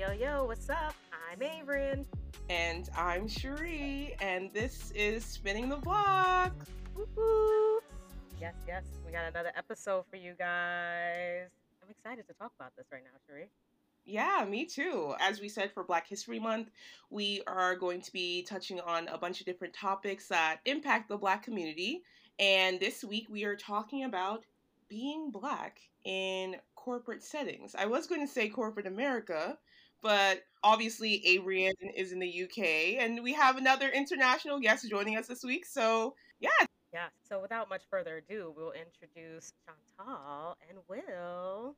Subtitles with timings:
[0.00, 0.94] yo, yo, what's up?
[1.30, 2.06] I'm Averin.
[2.48, 6.54] And I'm Sheree, and this is Spinning the Block.
[6.96, 7.80] Woo-hoo.
[8.40, 11.50] Yes, yes, we got another episode for you guys.
[11.82, 13.48] I'm excited to talk about this right now, Sheree.
[14.06, 15.12] Yeah, me too.
[15.20, 16.70] As we said for Black History Month,
[17.10, 21.18] we are going to be touching on a bunch of different topics that impact the
[21.18, 22.00] Black community.
[22.38, 24.46] And this week we are talking about
[24.88, 27.74] being Black in corporate settings.
[27.74, 29.58] I was going to say corporate America,
[30.02, 35.26] but obviously Adrian is in the UK, and we have another international guest joining us
[35.26, 35.66] this week.
[35.66, 36.48] So, yeah.
[36.92, 41.76] Yeah, so without much further ado, we'll introduce Chantel and Will.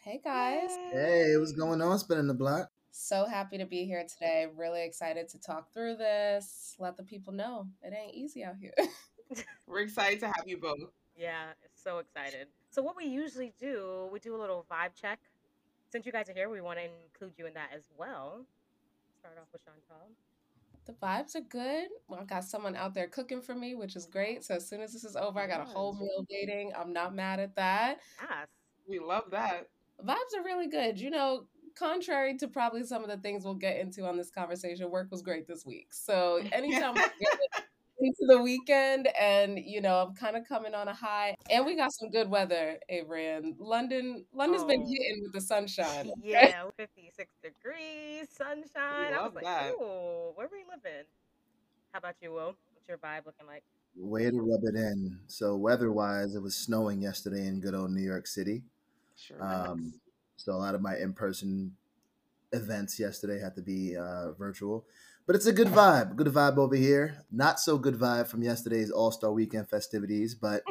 [0.00, 0.70] Hey guys.
[0.92, 1.98] Hey, what's going on?
[1.98, 2.70] Spinning the block.
[2.90, 4.46] So happy to be here today.
[4.56, 6.76] Really excited to talk through this.
[6.78, 8.72] Let the people know it ain't easy out here.
[9.66, 10.92] We're excited to have you both.
[11.16, 12.48] Yeah, so excited.
[12.70, 15.20] So, what we usually do, we do a little vibe check.
[15.94, 18.44] Since you guys are here, we want to include you in that as well.
[19.20, 20.10] Start off with Chantel.
[20.86, 21.86] The vibes are good.
[22.08, 24.42] Well, I've got someone out there cooking for me, which is great.
[24.42, 26.72] So as soon as this is over, I got a whole meal waiting.
[26.76, 28.00] I'm not mad at that.
[28.20, 28.48] Yes.
[28.88, 29.68] We love that.
[30.04, 31.00] Vibes are really good.
[31.00, 31.44] You know,
[31.76, 35.22] contrary to probably some of the things we'll get into on this conversation, work was
[35.22, 35.94] great this week.
[35.94, 36.96] So anytime
[38.04, 41.76] into the weekend and you know i'm kind of coming on a high and we
[41.76, 43.40] got some good weather Avery.
[43.58, 44.68] london london's oh.
[44.68, 49.10] been hitting with the sunshine yeah 56 degrees sunshine.
[49.10, 49.72] We i was like that.
[49.80, 51.04] oh where we living?
[51.92, 52.56] How about you will?
[52.72, 53.62] What's your vibe looking like?
[53.96, 55.20] Way to rub it in.
[55.28, 58.62] So weather-wise it was snowing yesterday in good old new york city.
[59.16, 59.94] Sure um,
[60.36, 61.72] so a lot of my in-person
[62.52, 64.84] events yesterday had to be uh, virtual
[65.26, 66.16] but it's a good vibe.
[66.16, 67.24] Good vibe over here.
[67.30, 70.62] Not so good vibe from yesterday's All Star Weekend festivities, but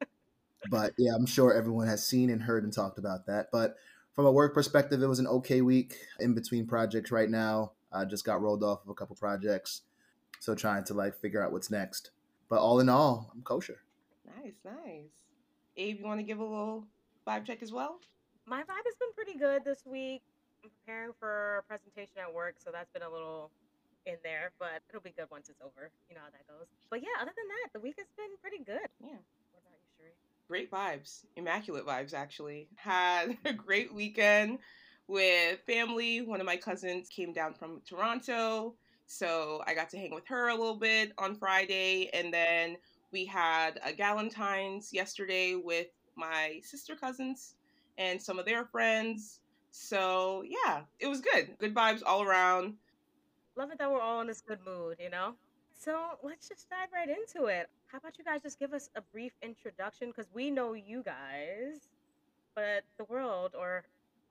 [0.70, 3.48] but yeah, I'm sure everyone has seen and heard and talked about that.
[3.52, 3.76] But
[4.14, 7.72] from a work perspective, it was an okay week in between projects right now.
[7.92, 9.82] I just got rolled off of a couple projects,
[10.40, 12.10] so trying to like figure out what's next.
[12.48, 13.78] But all in all, I'm kosher.
[14.42, 15.10] Nice, nice.
[15.76, 16.84] Abe, you want to give a little
[17.26, 18.00] vibe check as well?
[18.46, 20.22] My vibe has been pretty good this week.
[20.64, 23.50] I'm preparing for a presentation at work, so that's been a little
[24.06, 25.90] in there, but it'll be good once it's over.
[26.08, 26.66] You know how that goes.
[26.90, 28.88] But yeah, other than that, the week has been pretty good.
[29.00, 29.20] Yeah.
[29.52, 30.16] What about you, Sheree?
[30.48, 31.24] Great vibes.
[31.36, 32.68] Immaculate vibes, actually.
[32.76, 34.58] Had a great weekend
[35.06, 36.22] with family.
[36.22, 38.74] One of my cousins came down from Toronto.
[39.06, 42.10] So I got to hang with her a little bit on Friday.
[42.12, 42.76] And then
[43.12, 47.54] we had a Galentine's yesterday with my sister cousins
[47.96, 49.40] and some of their friends.
[49.70, 51.56] So yeah, it was good.
[51.58, 52.74] Good vibes all around.
[53.56, 55.34] Love it that we're all in this good mood, you know?
[55.76, 57.68] So let's just dive right into it.
[57.86, 60.08] How about you guys just give us a brief introduction?
[60.08, 61.88] Because we know you guys,
[62.54, 63.84] but the world or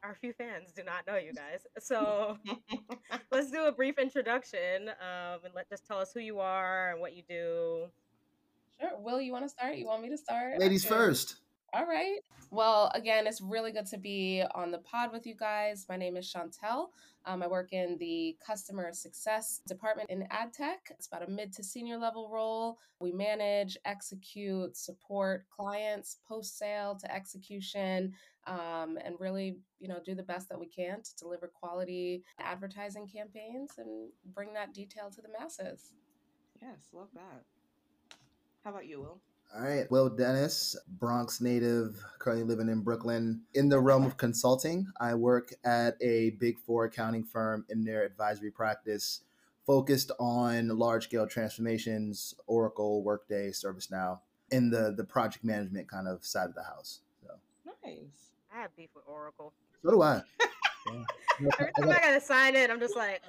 [0.03, 1.65] our few fans do not know you guys.
[1.79, 2.37] So
[3.31, 7.01] let's do a brief introduction um, and let just tell us who you are and
[7.01, 7.87] what you do.
[8.79, 8.91] Sure.
[8.99, 9.75] Will, you want to start?
[9.75, 10.59] You want me to start?
[10.59, 10.95] Ladies okay.
[10.95, 11.37] first.
[11.73, 12.19] All right.
[12.49, 15.85] Well, again, it's really good to be on the pod with you guys.
[15.89, 16.87] My name is Chantel.
[17.25, 20.89] Um, I work in the customer success department in ad tech.
[20.91, 22.77] It's about a mid to senior level role.
[23.01, 28.13] We manage, execute, support clients post sale to execution,
[28.47, 33.09] um, and really, you know, do the best that we can to deliver quality advertising
[33.09, 35.91] campaigns and bring that detail to the masses.
[36.61, 37.43] Yes, love that.
[38.63, 39.19] How about you, Will?
[39.55, 39.89] All right.
[39.89, 43.41] Will Dennis, Bronx native, currently living in Brooklyn.
[43.53, 48.03] In the realm of consulting, I work at a big four accounting firm in their
[48.03, 49.21] advisory practice,
[49.65, 54.19] focused on large scale transformations, Oracle, Workday, ServiceNow,
[54.51, 56.99] in the, the project management kind of side of the house.
[57.21, 57.33] So
[57.83, 57.97] nice.
[58.53, 59.53] I have beef with Oracle.
[59.83, 60.21] So do I.
[60.91, 61.03] yeah.
[61.59, 63.21] Every time I gotta sign it, I'm just like,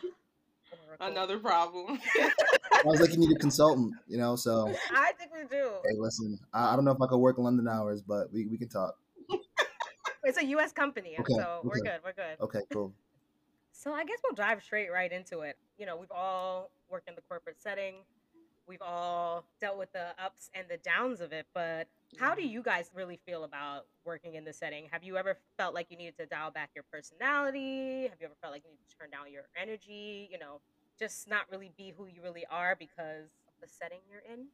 [1.00, 2.00] Another problem.
[2.18, 4.36] I was like, you need a consultant, you know.
[4.36, 5.70] So I think we do.
[5.84, 8.58] Hey, listen, I, I don't know if I could work London hours, but we, we
[8.58, 8.96] can talk.
[10.24, 10.72] it's a U.S.
[10.72, 11.68] company, okay, so okay.
[11.68, 12.00] we're good.
[12.04, 12.40] We're good.
[12.40, 12.92] Okay, cool.
[13.72, 15.56] So I guess we'll dive straight right into it.
[15.78, 17.94] You know, we've all worked in the corporate setting.
[18.68, 21.88] We've all dealt with the ups and the downs of it, but
[22.18, 24.88] how do you guys really feel about working in the setting?
[24.92, 28.02] Have you ever felt like you needed to dial back your personality?
[28.02, 30.28] Have you ever felt like you need to turn down your energy?
[30.30, 30.60] You know,
[30.98, 34.46] just not really be who you really are because of the setting you're in?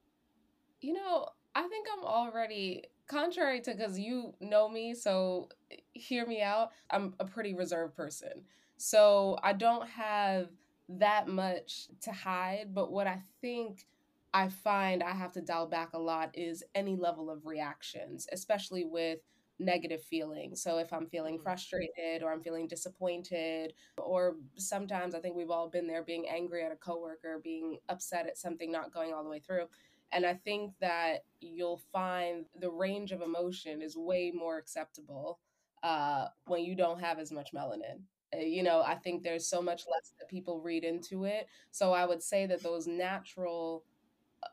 [0.81, 5.49] You know, I think I'm already contrary to because you know me, so
[5.93, 6.71] hear me out.
[6.91, 8.45] I'm a pretty reserved person.
[8.77, 10.49] So I don't have
[10.89, 12.75] that much to hide.
[12.75, 13.87] But what I think
[14.35, 18.85] I find I have to dial back a lot is any level of reactions, especially
[18.85, 19.21] with
[19.61, 20.63] negative feelings.
[20.63, 21.43] So if I'm feeling Mhm.
[21.45, 26.65] frustrated or I'm feeling disappointed, or sometimes I think we've all been there being angry
[26.65, 29.71] at a coworker, being upset at something not going all the way through.
[30.13, 35.41] And I think that you'll find the range of emotion is way more acceptable
[35.83, 38.05] uh, when you don't have as much melanin.
[38.35, 41.49] Uh, You know, I think there's so much less that people read into it.
[41.71, 43.85] So I would say that those natural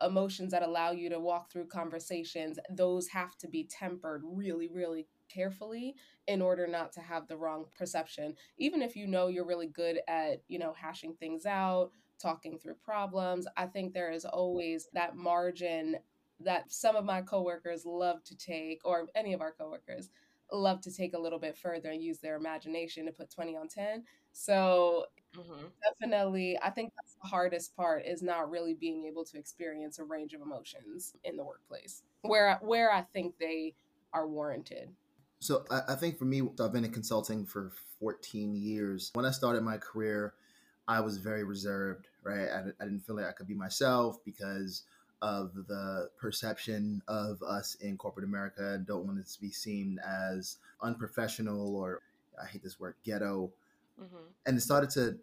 [0.00, 5.06] emotions that allow you to walk through conversations, those have to be tempered really, really
[5.32, 5.94] carefully
[6.26, 8.34] in order not to have the wrong perception.
[8.58, 11.90] Even if you know you're really good at, you know, hashing things out,
[12.20, 15.96] talking through problems, I think there is always that margin
[16.40, 20.10] that some of my coworkers love to take, or any of our coworkers
[20.52, 23.68] love to take a little bit further and use their imagination to put 20 on
[23.68, 24.04] 10.
[24.32, 25.72] So Mhm.
[25.82, 30.04] definitely i think that's the hardest part is not really being able to experience a
[30.04, 33.74] range of emotions in the workplace where where i think they
[34.12, 34.94] are warranted
[35.40, 39.10] So I, I think for me, I've been in consulting for 14 years.
[39.14, 40.34] When I started my career,
[40.88, 42.48] I was very reserved, right?
[42.48, 44.84] I, I didn't feel like I could be myself because
[45.20, 48.78] of the perception of us in corporate America.
[48.80, 52.02] I don't want it to be seen as unprofessional or
[52.40, 53.52] I hate this word, ghetto.
[54.00, 54.32] Mhm.
[54.46, 55.18] And it started to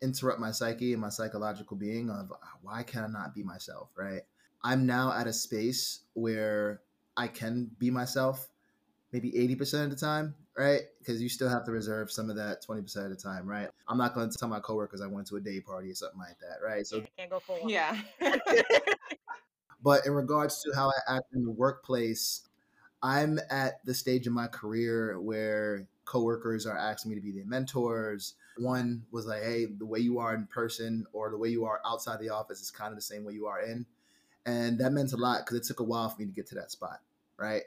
[0.00, 4.22] interrupt my psyche and my psychological being of why can I not be myself, right?
[4.62, 6.82] I'm now at a space where
[7.16, 8.48] I can be myself
[9.12, 10.82] maybe 80% of the time, right?
[10.98, 13.68] Because you still have to reserve some of that 20% of the time, right?
[13.86, 16.18] I'm not going to tell my coworkers I went to a day party or something
[16.18, 16.86] like that, right?
[16.86, 17.70] So, Yeah, can't go full.
[17.70, 18.00] Yeah.
[19.82, 22.48] but in regards to how I act in the workplace,
[23.02, 27.46] I'm at the stage in my career where coworkers are asking me to be their
[27.46, 28.34] mentors.
[28.58, 31.80] One was like, hey, the way you are in person or the way you are
[31.86, 33.86] outside the office is kind of the same way you are in.
[34.44, 36.54] And that meant a lot because it took a while for me to get to
[36.56, 37.00] that spot,
[37.36, 37.62] right?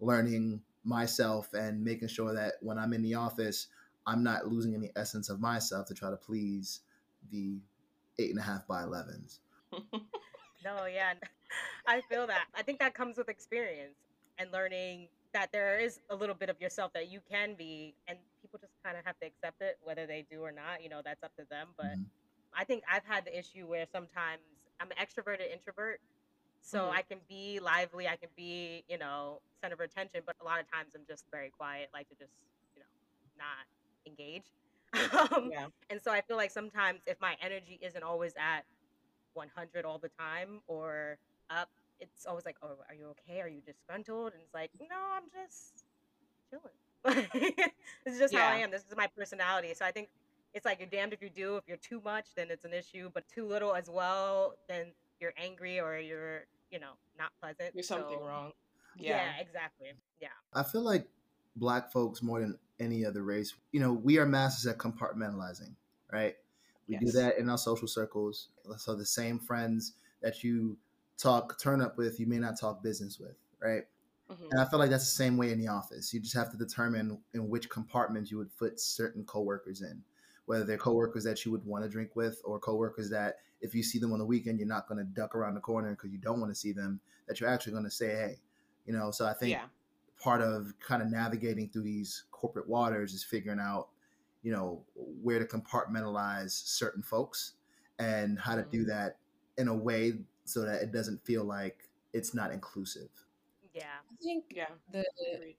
[0.00, 3.66] Learning myself and making sure that when I'm in the office,
[4.06, 6.80] I'm not losing any essence of myself to try to please
[7.30, 7.58] the
[8.18, 9.38] eight and a half by 11s.
[10.64, 11.14] No, yeah.
[11.86, 12.44] I feel that.
[12.54, 13.96] I think that comes with experience
[14.38, 18.18] and learning that there is a little bit of yourself that you can be and
[18.42, 21.02] people just kind of have to accept it whether they do or not, you know,
[21.04, 22.10] that's up to them, but Mhm.
[22.54, 24.42] I think I've had the issue where sometimes
[24.80, 26.00] I'm an extroverted introvert.
[26.62, 26.92] So Mhm.
[26.92, 30.60] I can be lively, I can be, you know, center of attention, but a lot
[30.60, 32.32] of times I'm just very quiet, like to just,
[32.76, 32.88] you know,
[33.38, 33.66] not
[34.06, 34.52] engage.
[35.32, 35.68] um, Yeah.
[35.90, 38.64] and so I feel like sometimes if my energy isn't always at
[39.34, 41.18] 100 all the time or
[41.50, 43.40] up, it's always like, oh, are you okay?
[43.40, 44.32] Are you disgruntled?
[44.32, 45.84] And it's like, no, I'm just
[46.50, 47.26] chilling.
[48.04, 48.70] this is just how I am.
[48.70, 49.72] This is my personality.
[49.74, 50.08] So I think
[50.54, 51.56] it's like you're damned if you do.
[51.56, 53.10] If you're too much, then it's an issue.
[53.12, 54.86] But too little as well, then
[55.20, 57.74] you're angry or you're, you know, not pleasant.
[57.74, 58.52] There's something So, wrong.
[58.98, 59.16] Yeah.
[59.16, 59.40] Yeah.
[59.40, 59.88] exactly.
[60.20, 60.28] Yeah.
[60.52, 61.06] I feel like
[61.56, 65.74] black folks more than any other race, you know, we are masters at compartmentalizing,
[66.12, 66.36] right?
[66.88, 68.48] We do that in our social circles.
[68.78, 70.76] So the same friends that you
[71.20, 73.84] talk turn up with, you may not talk business with, right?
[74.28, 74.52] Mhm.
[74.52, 76.12] And I feel like that's the same way in the office.
[76.12, 80.04] You just have to determine in which compartments you would put certain coworkers in,
[80.46, 83.82] whether they're coworkers that you would want to drink with or coworkers that if you
[83.82, 86.18] see them on the weekend, you're not going to duck around the corner because you
[86.18, 88.40] don't want to see them, that you're actually going to say, hey,
[88.86, 89.68] you know, so I think Yeah.
[90.18, 93.90] part of kind of navigating through these corporate waters is figuring out,
[94.42, 97.54] you know, where to compartmentalize certain folks
[97.98, 98.86] and how to do Mhm.
[98.86, 99.18] that
[99.58, 100.14] in a way
[100.50, 103.08] so that it doesn't feel like it's not inclusive.
[103.72, 103.84] Yeah.
[104.10, 104.66] i think Yeah.
[104.92, 105.04] the
[105.34, 105.56] Agreed.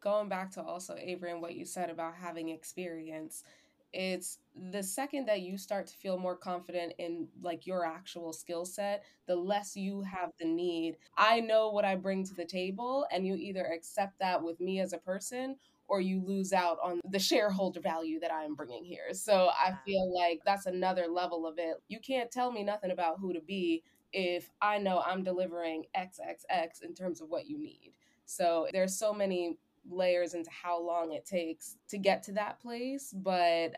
[0.00, 3.44] going back to also Avery and what you said about having experience,
[3.92, 4.38] it's
[4.70, 9.04] the second that you start to feel more confident in like your actual skill set,
[9.26, 10.96] the less you have the need.
[11.16, 14.80] I know what I bring to the table, and you either accept that with me
[14.80, 15.56] as a person
[15.90, 19.12] or you lose out on the shareholder value that I'm bringing here.
[19.12, 21.82] So I feel like that's another level of it.
[21.88, 23.82] You can't tell me nothing about who to be
[24.12, 27.92] if I know I'm delivering XXX in terms of what you need.
[28.24, 29.58] So there's so many
[29.90, 33.72] layers into how long it takes to get to that place but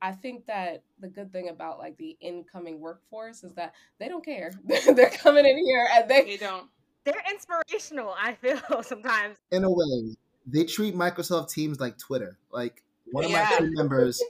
[0.00, 4.24] i think that the good thing about like the incoming workforce is that they don't
[4.24, 4.52] care
[4.94, 6.68] they're coming in here and they They don't.
[7.04, 9.36] They're inspirational, I feel sometimes.
[9.50, 10.14] In a way,
[10.50, 12.38] they treat Microsoft Teams like Twitter.
[12.50, 13.48] Like one of Yeah.
[13.50, 14.22] my team members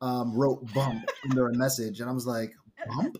[0.00, 2.54] um, wrote bump under a message, and I was like,
[2.88, 3.18] bump?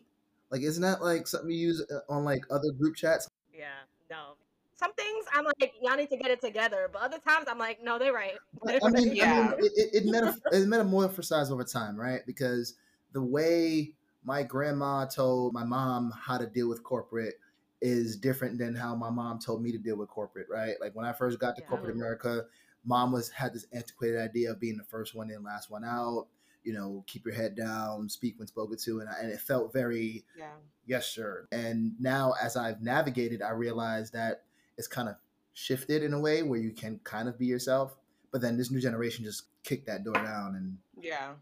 [0.51, 3.29] Like, isn't that like something you use uh, on like other group chats?
[3.57, 3.67] Yeah.
[4.11, 4.35] No.
[4.77, 6.89] Some things I'm like, y'all need to get it together.
[6.91, 8.33] But other times I'm like, no, they're right.
[8.63, 12.21] But, I mean, I mean, it, it, it, metaf- it metamorphosized over time, right?
[12.27, 12.75] Because
[13.13, 13.93] the way
[14.25, 17.35] my grandma told my mom how to deal with corporate
[17.81, 20.75] is different than how my mom told me to deal with corporate, right?
[20.81, 21.69] Like when I first got to Yeah.
[21.69, 22.47] corporate America,
[22.85, 26.29] mom was had this antiquated idea of being the first one in, last one out.
[26.63, 29.73] You know, keep your head down, speak when spoken to, and, I, and it felt
[29.73, 30.53] very Yeah.
[30.87, 31.49] yes, sir.
[31.51, 34.45] And now, as I've navigated, I realize that
[34.77, 35.17] it's kind of
[35.55, 37.97] shifted in a way where you can kind of be yourself.
[38.31, 41.33] But then this new generation just kicked that door down, and Yeah.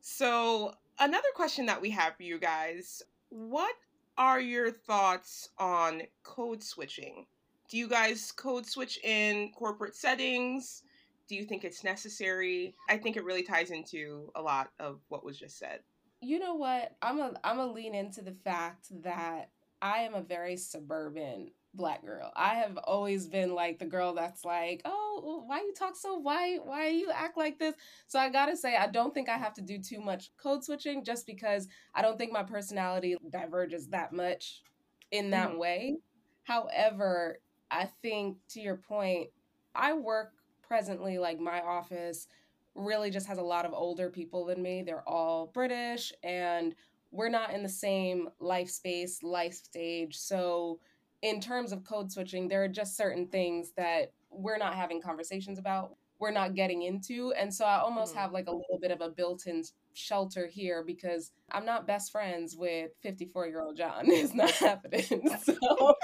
[0.00, 3.74] So, another question that we have for you guys what
[4.18, 7.26] are your thoughts on code switching?
[7.68, 10.82] Do you guys code switch in corporate settings?
[11.28, 12.74] Do you think it's necessary?
[12.88, 15.80] I think it really ties into a lot of what was just said.
[16.20, 16.96] You know what?
[17.02, 19.50] I'm a I'm a lean into the fact that
[19.82, 22.32] I am a very suburban black girl.
[22.34, 26.64] I have always been like the girl that's like, "Oh, why you talk so white?
[26.64, 27.74] Why you act like this?"
[28.06, 30.64] So I got to say I don't think I have to do too much code
[30.64, 34.62] switching just because I don't think my personality diverges that much
[35.10, 35.58] in that Mhm.
[35.58, 35.98] way.
[36.44, 39.30] However, I think to your point,
[39.74, 40.32] I work
[40.62, 42.26] presently like my office
[42.74, 44.82] really just has a lot of older people than me.
[44.82, 46.74] They're all British and
[47.10, 50.16] we're not in the same life space, life stage.
[50.16, 50.80] So,
[51.22, 55.58] in terms of code switching, there are just certain things that we're not having conversations
[55.58, 57.32] about, we're not getting into.
[57.34, 58.18] And so, I almost Mhm.
[58.18, 59.64] have like a little bit of a built in
[59.94, 64.04] shelter here because I'm not best friends with 54 year old John.
[64.30, 65.28] It's not happening.
[65.44, 65.94] So,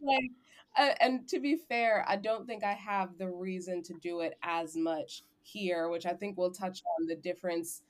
[0.00, 0.30] like,
[0.76, 4.34] uh, and to be fair, I don't think I have the reason to do it
[4.42, 7.82] as much here, which I think we'll touch on the difference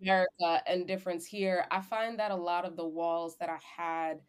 [0.00, 1.66] in America and difference here.
[1.70, 4.20] I find that a lot of the walls that I had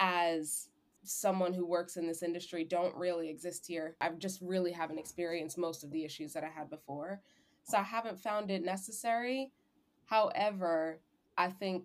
[0.00, 0.68] as
[1.08, 3.96] someone who works in this industry don't really exist here.
[4.00, 7.20] I just really haven't experienced most of the issues that I had before.
[7.64, 9.52] So I haven't found it necessary.
[10.06, 11.00] However,
[11.36, 11.84] I think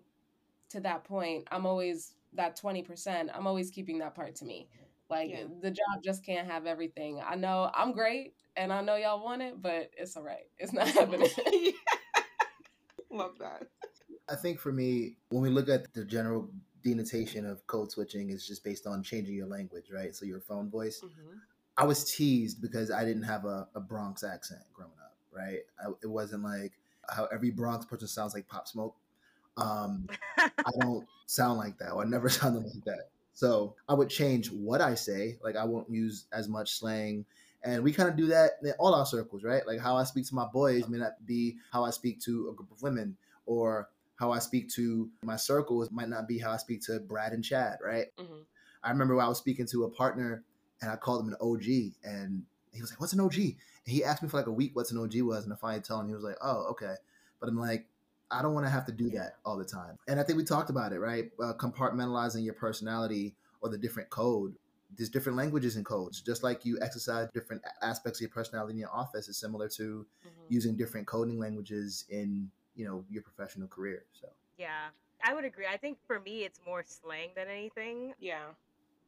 [0.70, 4.68] to that point, I'm always that 20%, I'm always keeping that part to me.
[5.10, 5.44] Like Yeah.
[5.60, 7.20] the job just can't have everything.
[7.24, 10.46] I know I'm great and I know y'all want it, but it's all right.
[10.58, 11.28] It's not happening.
[13.10, 13.68] Love that.
[14.28, 16.50] I think for me, when we look at the general
[16.84, 20.14] denotation of code switching, is just based on changing your language, right?
[20.14, 21.00] So your phone voice.
[21.02, 21.40] Mhm.
[21.76, 25.60] I was teased because I didn't have a, a Bronx accent growing up, right?
[25.84, 26.72] I, it wasn't like
[27.08, 28.94] how every Bronx person sounds like Pop Smoke.
[29.56, 30.06] Um,
[30.38, 30.50] I
[30.80, 33.08] don't sound like that, or I never sounded like that.
[33.32, 35.38] So I would change what I say.
[35.42, 37.24] Like I won't use as much slang.
[37.64, 39.66] And we kind of do that in all our circles, right?
[39.66, 42.52] Like how I speak to my boys may not be how I speak to a
[42.52, 46.56] group of women, or how I speak to my circles might not be how I
[46.56, 48.06] speak to Brad and Chad, right?
[48.18, 48.44] Mhm.
[48.82, 50.44] I remember when I was speaking to a partner
[50.80, 53.36] and I called him an OG and he was like, What's an OG?
[53.38, 55.44] And he asked me for like a week what's an OG was.
[55.44, 56.94] And I finally told him, he was like, Oh, okay.
[57.40, 57.86] But I'm like,
[58.30, 59.98] I don't want to have to do that all the time.
[60.08, 61.30] And I think we talked about it, right?
[61.40, 64.54] Uh, compartmentalizing your personality or the different code.
[64.96, 66.20] There's different languages and codes.
[66.20, 70.06] Just like you exercise different aspects of your personality in your office, is similar to
[70.24, 70.30] Mhm.
[70.48, 74.04] using different coding languages in you know your professional career.
[74.12, 74.28] So
[74.58, 74.88] yeah,
[75.22, 75.66] I would agree.
[75.66, 78.14] I think for me, it's more slang than anything.
[78.18, 78.52] Yeah.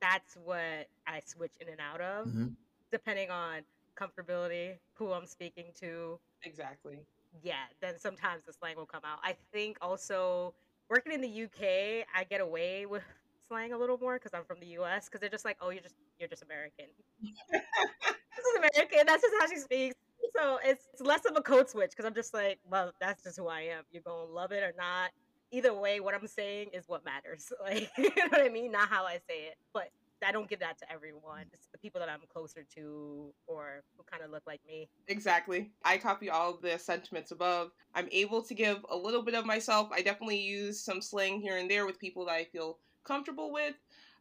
[0.01, 2.55] That's what I switch in and out of, Mhm.
[2.93, 3.65] depending on
[3.97, 6.21] comfortability, who I'm speaking to.
[6.43, 7.07] Exactly.
[7.43, 9.21] Yeah, then sometimes the slang will come out.
[9.23, 10.55] I think also
[10.89, 13.05] working in the UK, I get away with
[13.49, 15.07] slang a little more because I'm from the US.
[15.07, 16.87] Because they're just like, oh, you're just you're just American.
[17.51, 19.07] this is American.
[19.07, 19.97] That's just how she speaks.
[20.35, 23.39] So it's, it's less of a code switch because I'm just like, well, that's just
[23.39, 23.85] who I am.
[23.91, 25.11] You're gonna love it or not.
[25.53, 27.53] Either way, what I'm saying is what matters.
[27.63, 28.73] Like, you know what I mean?
[28.73, 29.57] Not how I say it.
[29.73, 29.91] But
[30.27, 31.45] I don't give that to everyone.
[31.53, 34.89] It's the people that I'm closer to or who kind of look like me.
[35.09, 35.71] Exactly.
[35.85, 37.71] I copy all the sentiments above.
[37.95, 39.89] I'm able to give a little bit of myself.
[39.93, 43.75] I definitely use some slang here and there with people that I feel comfortable with,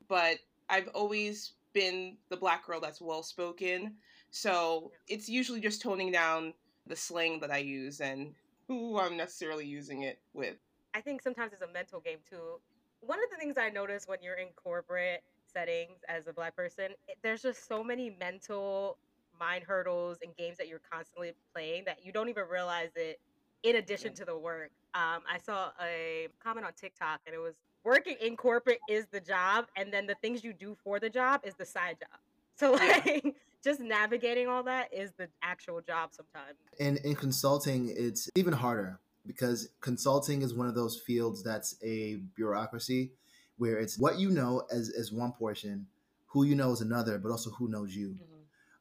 [0.08, 0.38] but
[0.70, 3.96] I've always been the black girl that's well spoken.
[4.36, 6.54] So it's usually just toning down
[6.88, 8.34] the slang that I use and
[8.68, 10.58] who I'm necessarily using it with.
[10.94, 12.60] I think sometimes it's a mental game too.
[13.00, 15.24] One of the things I notice when you're in corporate
[15.54, 16.89] settings as a black person,
[17.24, 18.98] there's just so many mental
[19.39, 23.22] mind hurdles and games that you're constantly playing that you don't even realize it
[23.63, 24.15] in addition Yeah.
[24.15, 24.72] to the work.
[24.96, 29.22] Um, I saw a comment on TikTok and it was working in corporate is the
[29.22, 32.20] job and then the things you do for the job is the side job.
[32.58, 36.57] So like just navigating all that is the actual job sometimes.
[36.79, 42.17] And in consulting it's even harder because consulting is one of those fields that's a
[42.36, 43.12] bureaucracy
[43.57, 45.88] where it's what you know as as one portion
[46.27, 48.15] who you know is another but also who knows you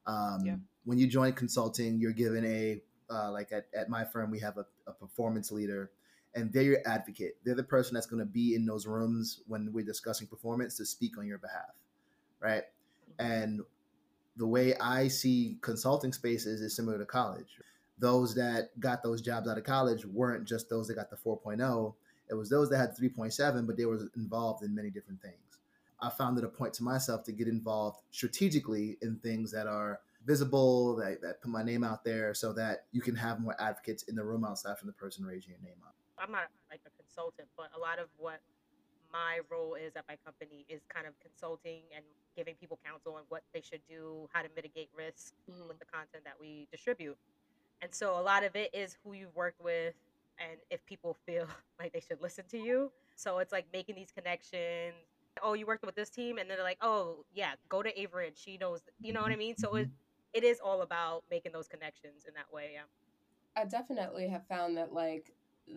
[0.06, 0.56] um, Yeah.
[0.84, 4.58] when you join consulting you're given a uh, like at, at my firm we have
[4.58, 5.90] a, a performance leader
[6.34, 9.72] and they're your advocate they're the person that's going to be in those rooms when
[9.72, 11.72] we're discussing performance to speak on your behalf
[12.44, 12.64] right?
[13.18, 13.62] And
[14.36, 17.58] the way I see consulting spaces is similar to college.
[17.98, 21.94] Those that got those jobs out of college weren't just those that got the 4.0.
[22.28, 25.36] It was those that had 3.7, but they were involved in many different things.
[26.00, 30.00] I found it a point to myself to get involved strategically in things that are
[30.26, 34.02] visible, that, that put my name out there so that you can have more advocates
[34.04, 35.94] in the room outside from the person raising your name up.
[36.18, 38.40] I'm not like a consultant, but a lot of what
[39.12, 42.04] my role is at my company is kind of consulting and
[42.36, 45.68] giving people counsel on what they should do, how to mitigate risk mm-hmm.
[45.68, 47.16] with the content that we distribute.
[47.82, 49.94] And so a lot of it is who you've worked with
[50.38, 51.46] and if people feel
[51.78, 52.90] like they should listen to you.
[53.16, 54.94] So it's like making these connections.
[55.42, 58.30] Oh, you worked with this team, and then they're like, oh yeah, go to Avery.
[58.34, 58.82] She knows.
[59.00, 59.56] You know what I mean?
[59.56, 59.88] So it
[60.32, 62.70] it is all about making those connections in that way.
[62.74, 63.60] Yeah.
[63.60, 65.32] I definitely have found that like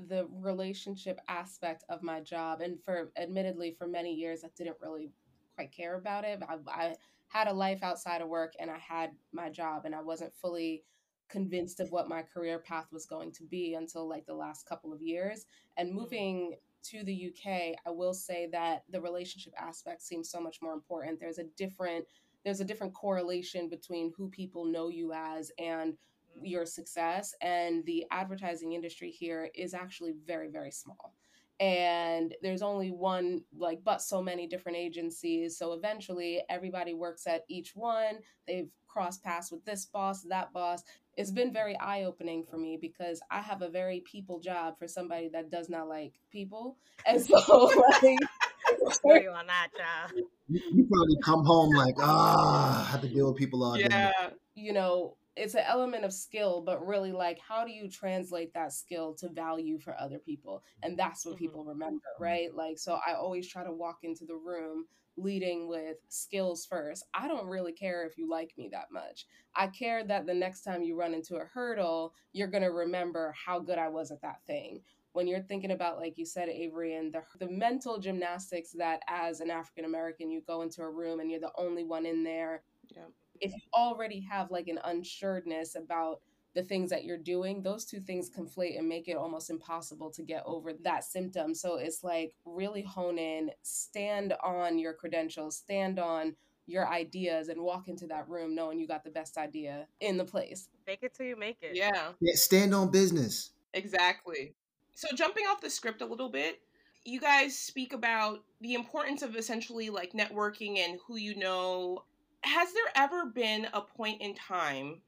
[0.08, 5.10] the relationship aspect of my job, and for admittedly for many years I didn't really
[5.58, 6.40] quite care about it.
[6.48, 6.96] I, I
[7.28, 10.84] had a life outside of work, and I had my job, and I wasn't fully
[11.30, 14.94] convinced of what my career path was going to be until like the last couple
[14.94, 15.46] of years.
[15.76, 15.98] And mm-hmm.
[15.98, 20.74] moving to the UK, I will say that the relationship aspect seems so much more
[20.74, 21.20] important.
[21.20, 22.06] There's a different
[22.46, 26.46] there's a different correlation between who people know you as and mm-hmm.
[26.46, 31.14] your success and the advertising industry here is actually very very small
[31.60, 37.42] and there's only one like but so many different agencies so eventually everybody works at
[37.50, 38.20] each one.
[38.48, 40.84] They've crossed paths with this boss that boss.
[41.16, 45.30] It's been very eye-opening for me because i have a very people job for somebody
[45.30, 46.78] that does not like people.
[47.06, 47.72] And so
[48.02, 48.04] like
[49.24, 50.12] you on that job.
[50.48, 53.88] You, you, probably come home like ah i have to deal with people all yeah.
[53.88, 54.12] day
[54.56, 58.74] you know it's an element of skill, but really like how do you translate that
[58.74, 60.64] skill to value for other people?
[60.84, 61.46] And that's what mm-hmm.
[61.46, 62.54] people remember, right?
[62.54, 64.86] Like, so I always try to walk into the room
[65.20, 67.04] leading with skills first.
[67.14, 69.26] I don't really care if you like me that much.
[69.56, 73.34] I care that the next time you run into a hurdle, you're going to remember
[73.46, 74.82] how good I was at that thing.
[75.14, 79.40] When you're thinking about, like you said, Avery, and the, the mental gymnastics that as
[79.40, 82.62] an African American, you go into a room and you're the only one in there.
[82.96, 83.06] Yeah
[83.42, 86.22] if you already have like an unsureness about
[86.58, 90.24] the things that you're doing, those two things conflate and make it almost impossible to
[90.24, 91.54] get over that symptom.
[91.54, 97.62] So it's like really hone in, stand on your credentials, stand on your ideas, and
[97.62, 100.70] walk into that room knowing you got the best idea in the place.
[100.88, 101.76] Make it till you make it.
[101.76, 102.14] Yeah.
[102.20, 103.52] Yeah, stand on business.
[103.76, 104.56] Exactly.
[104.96, 106.60] So jumping off the script a little bit,
[107.06, 112.04] you guys speak about the importance of essentially like networking and who you know
[112.48, 115.02] has there ever been a point in time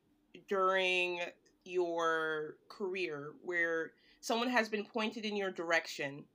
[0.47, 1.21] during
[1.63, 6.25] your career where someone has been pointed in your direction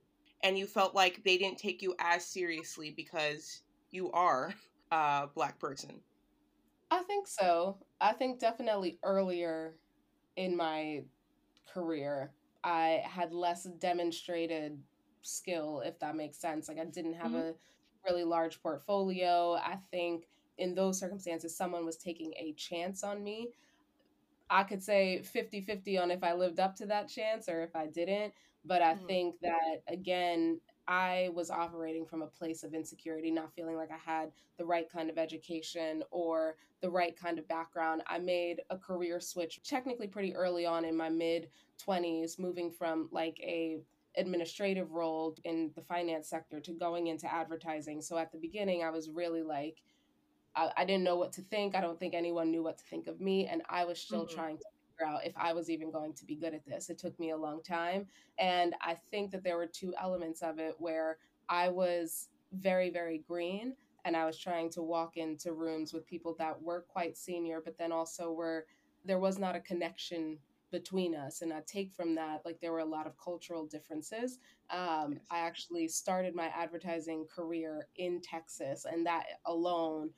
[0.43, 4.53] and you felt like they didn't take you as seriously because you are
[4.91, 5.99] a black person?
[6.91, 7.77] I think so.
[8.01, 9.75] I think definitely earlier
[10.35, 11.03] in my
[11.71, 12.31] career,
[12.63, 14.79] I had less demonstrated
[15.21, 16.67] skill, if that makes sense.
[16.67, 17.37] Like I didn't have mm-hmm.
[17.37, 17.53] a
[18.07, 19.53] really large portfolio.
[19.53, 23.49] I think in those circumstances someone was taking a chance on me
[24.49, 27.87] i could say 50-50 on if i lived up to that chance or if i
[27.87, 28.33] didn't
[28.65, 29.05] but i mm-hmm.
[29.05, 34.11] think that again i was operating from a place of insecurity not feeling like i
[34.11, 38.77] had the right kind of education or the right kind of background i made a
[38.77, 41.49] career switch technically pretty early on in my mid
[41.85, 43.79] 20s moving from like a
[44.17, 48.89] administrative role in the finance sector to going into advertising so at the beginning i
[48.89, 49.81] was really like
[50.55, 51.75] I, I, didn't know what to think.
[51.75, 53.47] I don't think anyone knew what to think of me.
[53.47, 54.35] And I was still mm-hmm.
[54.35, 56.89] trying to figure out if I was even going to be good at this.
[56.89, 58.07] It took me a long time.
[58.39, 61.17] And I think that there were two elements of it where
[61.49, 63.75] I was very, very green.
[64.05, 67.77] And I was trying to walk into rooms with people that were quite senior, but
[67.77, 68.65] then also were
[69.03, 70.37] there was not a connection
[70.71, 74.39] between us and i take from that like there were a lot of cultural differences
[74.71, 75.21] um, yes.
[75.31, 80.09] i actually started my advertising career in texas and that alone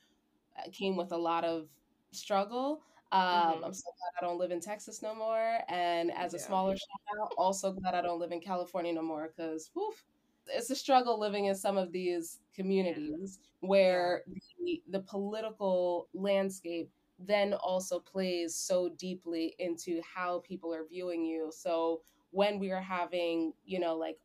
[0.71, 1.67] came with a lot of
[2.11, 2.81] struggle.
[3.11, 3.63] Um, mm-hmm.
[3.65, 5.59] I'm so glad I don't live in Texas no more.
[5.69, 9.31] And as a smaller shout out, also glad I don't live in California no more
[9.35, 10.03] because woof,
[10.47, 14.23] it's a struggle living in some of these communities where
[14.63, 16.89] the, the political landscape
[17.19, 21.51] then also plays so deeply into how people are viewing you.
[21.55, 24.17] So when we are having, you know, like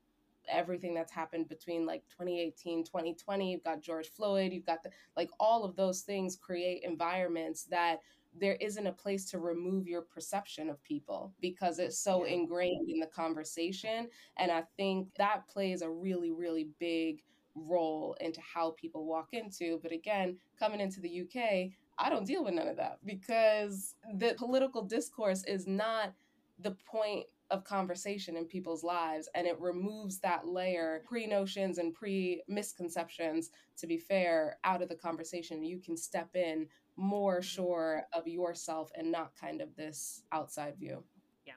[0.48, 5.31] everything that's happened between like 2018 2020 you've got george floyd you've got the like
[5.38, 8.00] all of those things create environments that
[8.40, 12.33] there isn't a place to remove your perception of people because it's so yeah.
[12.33, 17.22] ingrained in the conversation and i think that plays a really really big
[17.55, 19.78] role into how people walk into.
[19.83, 24.35] But again, coming into the UK, I don't deal with none of that because the
[24.37, 26.12] political discourse is not
[26.59, 31.94] the point of conversation in people's lives and it removes that layer pre notions and
[31.94, 35.64] pre misconceptions to be fair out of the conversation.
[35.64, 37.42] You can step in more mm-hmm.
[37.42, 41.02] sure of yourself and not kind of this outside view.
[41.46, 41.55] Yeah.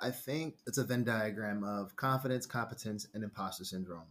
[0.00, 4.06] I think it's a venn diagram of confidence competence and imposter syndrome.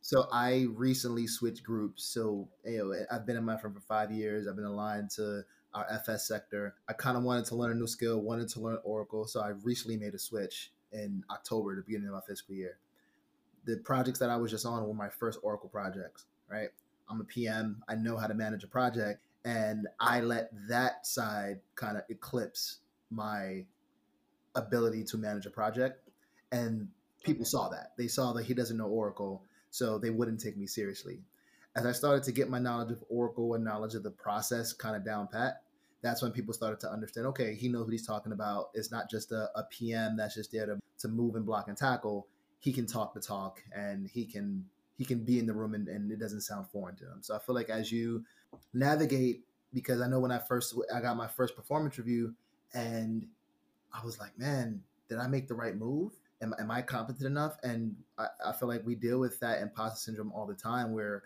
[0.00, 2.04] So I recently switched groups.
[2.04, 4.46] So you know, I've been in my firm for five years.
[4.46, 5.42] I've been aligned to
[5.76, 6.74] our FS sector.
[6.88, 9.26] I kind of wanted to learn a new skill, wanted to learn Oracle.
[9.26, 12.78] So I recently made a switch in October, the beginning of my fiscal year.
[13.66, 16.70] The projects that I was just on were my first Oracle projects, right?
[17.10, 17.82] I'm a PM.
[17.88, 19.20] I know how to manage a project.
[19.44, 22.78] And I let that side kind of eclipse
[23.10, 23.64] my
[24.54, 26.08] ability to manage a project.
[26.50, 26.88] And
[27.22, 27.92] people saw that.
[27.98, 31.20] They saw that he doesn't know Oracle so they wouldn't take me seriously.
[31.76, 34.96] As I started to get my knowledge of Oracle and knowledge of the process kind
[34.96, 35.62] of down pat,
[36.02, 38.70] that's when people started to understand okay, he knows what he's talking about.
[38.74, 41.76] It's not just a, a PM that's just there to, to move and block and
[41.76, 42.26] tackle.
[42.60, 44.64] He can talk the talk and he can
[44.98, 47.18] he can be in the room and, and it doesn't sound foreign to him.
[47.20, 48.24] So I feel like as you
[48.72, 49.42] navigate,
[49.74, 52.34] because I know when I first I got my first performance review
[52.74, 53.26] and
[53.92, 56.12] I was like, man, did I make the right move?
[56.42, 57.56] am, am I competent enough?
[57.62, 61.24] And I, I feel like we deal with that imposter syndrome all the time where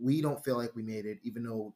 [0.00, 1.72] we don't feel like we made it, even though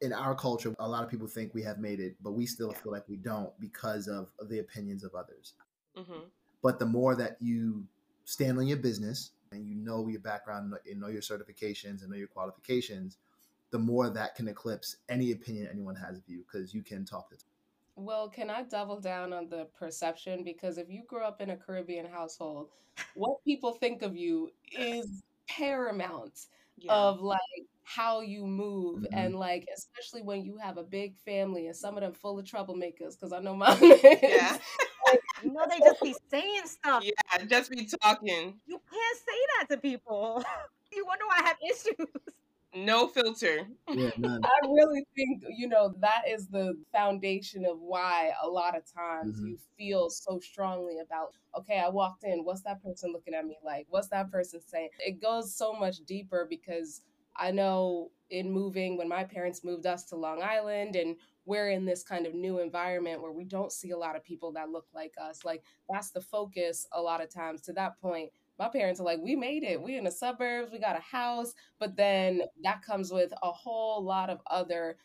[0.00, 2.70] in our culture, a lot of people think we have made it, but we still
[2.72, 2.78] yeah.
[2.78, 5.54] feel like we don't because of, of the opinions of others.
[5.96, 6.24] Mm-hmm.
[6.62, 7.84] But the more that you
[8.24, 12.16] stand on your business and you know your background and know your certifications and know
[12.16, 13.18] your qualifications,
[13.70, 17.30] the more that can eclipse any opinion anyone has of you because you can talk
[17.30, 17.36] to.
[17.96, 20.44] Well, can I double down on the perception?
[20.44, 22.68] Because if you grew up in a Caribbean household,
[23.14, 26.92] what people think of you is paramount yeah.
[26.92, 27.40] of like
[27.86, 29.16] how you move mm-hmm.
[29.16, 32.44] and like especially when you have a big family and some of them full of
[32.44, 34.58] troublemakers because i know mine yeah
[35.44, 39.68] you know they just be saying stuff yeah just be talking you can't say that
[39.72, 40.42] to people
[40.92, 42.08] you wonder why i have issues
[42.74, 43.66] no filter.
[43.88, 48.82] Yeah, I really think, you know, that is the foundation of why a lot of
[48.92, 49.46] times mm-hmm.
[49.46, 53.56] you feel so strongly about, okay, I walked in, what's that person looking at me
[53.64, 53.86] like?
[53.88, 54.90] What's that person saying?
[54.98, 57.00] It goes so much deeper because
[57.38, 61.84] I know in moving, when my parents moved us to Long Island and we're in
[61.84, 64.86] this kind of new environment where we don't see a lot of people that look
[64.92, 65.44] like us.
[65.44, 69.20] Like that's the focus a lot of times to that point my parents are like,
[69.22, 69.80] we made it.
[69.80, 74.02] We in the suburbs, we got a house, but then that comes with a whole
[74.02, 74.96] lot of other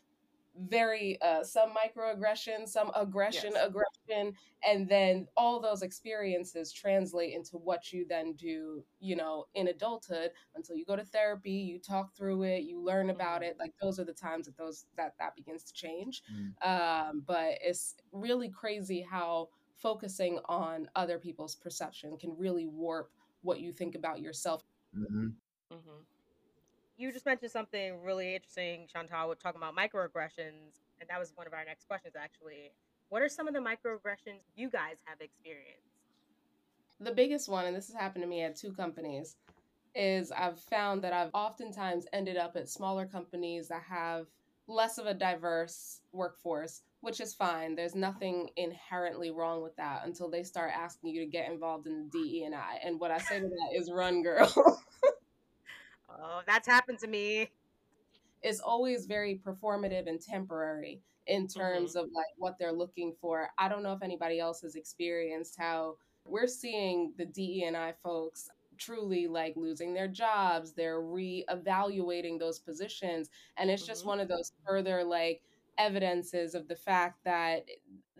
[0.67, 3.67] very uh some microaggression some aggression yes.
[3.67, 4.33] aggression
[4.67, 10.31] and then all those experiences translate into what you then do you know in adulthood
[10.55, 13.51] until you go to therapy you talk through it you learn about mm-hmm.
[13.51, 16.67] it like those are the times that those that that begins to change mm.
[16.67, 19.47] um but it's really crazy how
[19.81, 23.09] focusing on other people's perception can really warp
[23.41, 24.63] what you think about yourself.
[24.95, 25.27] Mm-hmm.
[25.73, 26.01] Mm-hmm.
[27.01, 31.53] You just mentioned something really interesting, Chantel, talking about microaggressions, and that was one of
[31.53, 32.73] our next questions actually.
[33.09, 35.81] What are some of the microaggressions you guys have experienced?
[36.99, 39.35] The biggest one, and this has happened to me at two companies,
[39.95, 44.27] is I've found that I've oftentimes ended up at smaller companies that have
[44.67, 47.75] less of a diverse workforce which is fine.
[47.75, 51.97] There's nothing inherently wrong with that until they start asking you to get involved in
[51.97, 52.79] the DE and I.
[52.83, 54.79] And what I say to that is run, girl.
[56.21, 57.49] oh, that's happened to me.
[58.41, 61.99] It's always very performative and temporary in terms mm-hmm.
[61.99, 63.49] of like what they're looking for.
[63.57, 69.27] I don't know if anybody else has experienced how we're seeing the DEI folks truly
[69.27, 74.09] like losing their jobs, they're re-evaluating those positions and it's just mm-hmm.
[74.09, 75.41] one of those further like
[75.77, 77.65] evidences of the fact that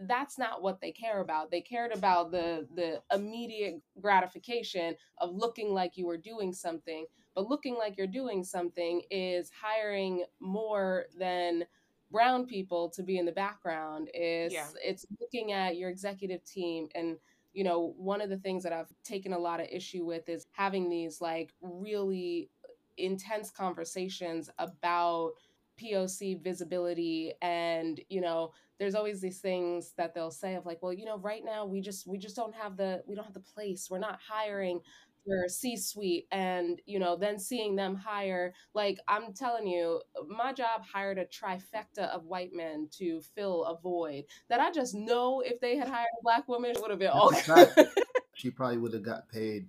[0.08, 1.52] that's not what they care about.
[1.52, 7.50] They cared about the the immediate gratification of looking like you were doing something, but
[7.50, 11.64] looking like you're doing something is hiring more than
[12.12, 14.68] brown people to be in the background is yeah.
[14.84, 17.18] it's looking at your executive team and
[17.54, 20.46] you know one of the things that I've taken a lot of issue with is
[20.52, 22.50] having these like really
[22.98, 25.32] intense conversations about
[25.82, 30.94] POC visibility and you know there's always these things that they'll say of like well
[30.94, 33.40] you know right now we just we just don't have the we don't have the
[33.40, 34.82] place we're not hiring
[35.26, 40.54] for C suite and you know then seeing them hire like I'm telling you my
[40.54, 45.42] job hired a trifecta of white men to fill a void that I just know
[45.42, 47.32] if they had hired a black woman it would have been all
[48.34, 49.68] she probably would have got paid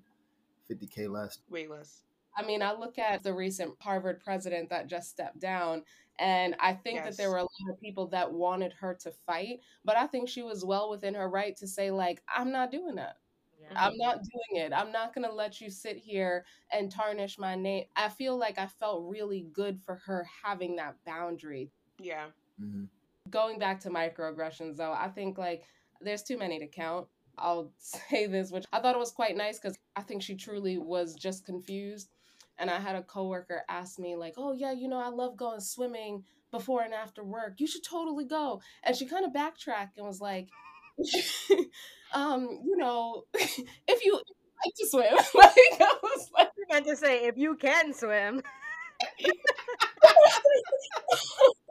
[0.71, 2.03] 50k less way less
[2.35, 5.83] I mean, I look at the recent Harvard president that just stepped down,
[6.19, 7.05] and I think yes.
[7.05, 10.29] that there were a lot of people that wanted her to fight, but I think
[10.29, 13.17] she was well within her right to say, like, I'm not doing that.
[13.73, 13.87] Yeah.
[13.87, 14.73] I'm not doing it.
[14.73, 17.85] I'm not going to let you sit here and tarnish my name.
[17.97, 21.71] I feel like I felt really good for her having that boundary.
[21.99, 22.27] Yeah.
[22.63, 22.85] Mm-hmm.
[23.31, 25.65] Going back to microaggressions, though, I think like
[26.01, 27.07] there's too many to count.
[27.39, 30.79] I'll say this, which I thought it was quite nice because I think she truly
[30.79, 32.11] was just confused.
[32.59, 35.61] And I had a coworker ask me, like, oh, yeah, you know, I love going
[35.61, 37.55] swimming before and after work.
[37.59, 38.61] You should totally go.
[38.85, 40.49] And she kind of backtracked and was like,
[42.15, 46.97] um, you know, if you like to swim, like I was like, you meant to
[46.97, 48.43] say if you can swim.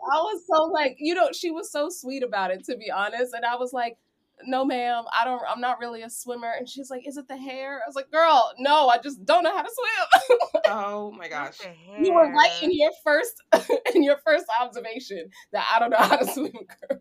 [0.03, 3.33] I was so like, you know, she was so sweet about it, to be honest.
[3.33, 3.97] And I was like,
[4.45, 6.51] no, ma'am, I don't, I'm not really a swimmer.
[6.57, 7.75] And she's like, is it the hair?
[7.75, 10.61] I was like, girl, no, I just don't know how to swim.
[10.67, 11.59] oh my gosh.
[12.01, 13.41] You were right in your first,
[13.95, 16.99] in your first observation that I don't know how to swim, girl.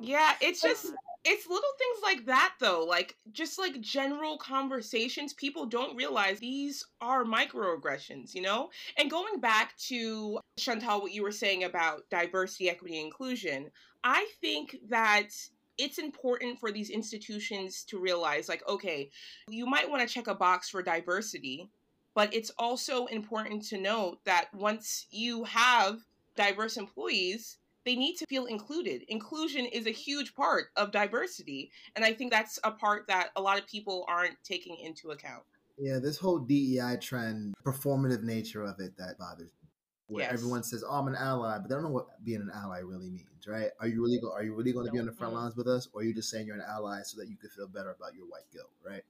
[0.00, 0.92] Yeah, it's just
[1.24, 6.84] it's little things like that though, like just like general conversations people don't realize these
[7.00, 8.70] are microaggressions, you know?
[8.96, 13.70] And going back to Chantel what you were saying about diversity, equity, inclusion,
[14.04, 15.28] I think that
[15.76, 19.10] it's important for these institutions to realize like okay,
[19.48, 21.68] you might want to check a box for diversity,
[22.14, 26.00] but it's also important to note that once you have
[26.36, 29.02] diverse employees, they need to feel included.
[29.08, 31.70] Inclusion is a huge part of diversity.
[31.96, 35.42] And I think that's a part that a lot of people aren't taking into account.
[35.78, 39.68] Yeah, this whole DEI trend, performative nature of it that bothers me.
[40.08, 40.34] Where yes.
[40.34, 43.10] everyone says, "Oh, I'm an ally," but they don't know what being an ally really
[43.10, 43.70] means, right?
[43.78, 45.68] Are you really go- are you really going to be on the front lines with
[45.68, 47.90] us, or are you just saying you're an ally so that you could feel better
[47.90, 49.02] about your white guilt, right?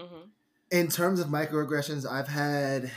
[0.00, 0.28] Mm-hmm.
[0.72, 2.90] In terms of microaggressions, I've had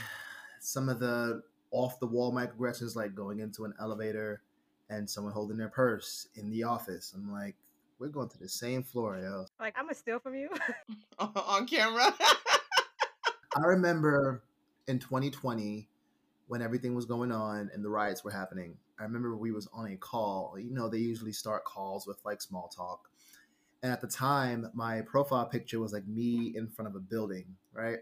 [0.60, 4.42] some of the off the wall microaggressions, like going into an elevator
[4.90, 7.12] and someone holding their purse in the office.
[7.14, 7.56] I'm like,
[7.98, 9.46] we're going to the same floor, yo.
[9.58, 10.50] Like, I'm gonna steal from you
[11.18, 12.14] on camera.
[13.56, 14.42] I remember
[14.86, 15.88] in 2020
[16.48, 18.76] when everything was going on and the riots were happening.
[18.98, 20.56] I remember we was on a call.
[20.58, 23.08] You know, they usually start calls with like small talk.
[23.82, 27.44] And at the time, my profile picture was like me in front of a building,
[27.72, 27.98] right?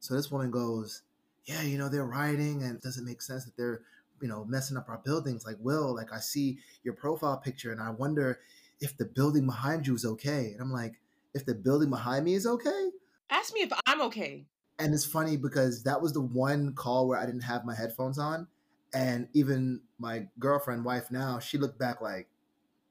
[0.00, 1.02] So this woman goes,
[1.44, 3.82] "Yeah, you know, they're rioting and it doesn't make sense that they're
[4.20, 7.80] you know messing up our buildings like will like i see your profile picture and
[7.80, 8.40] i wonder
[8.80, 10.52] if the building behind you is okay.
[10.52, 10.94] And i'm like
[11.34, 12.90] if the building behind me is okay?
[13.30, 14.46] Ask me if i'm okay.
[14.78, 18.18] And it's funny because that was the one call where i didn't have my headphones
[18.18, 18.46] on
[18.94, 22.28] and even my girlfriend wife now she looked back like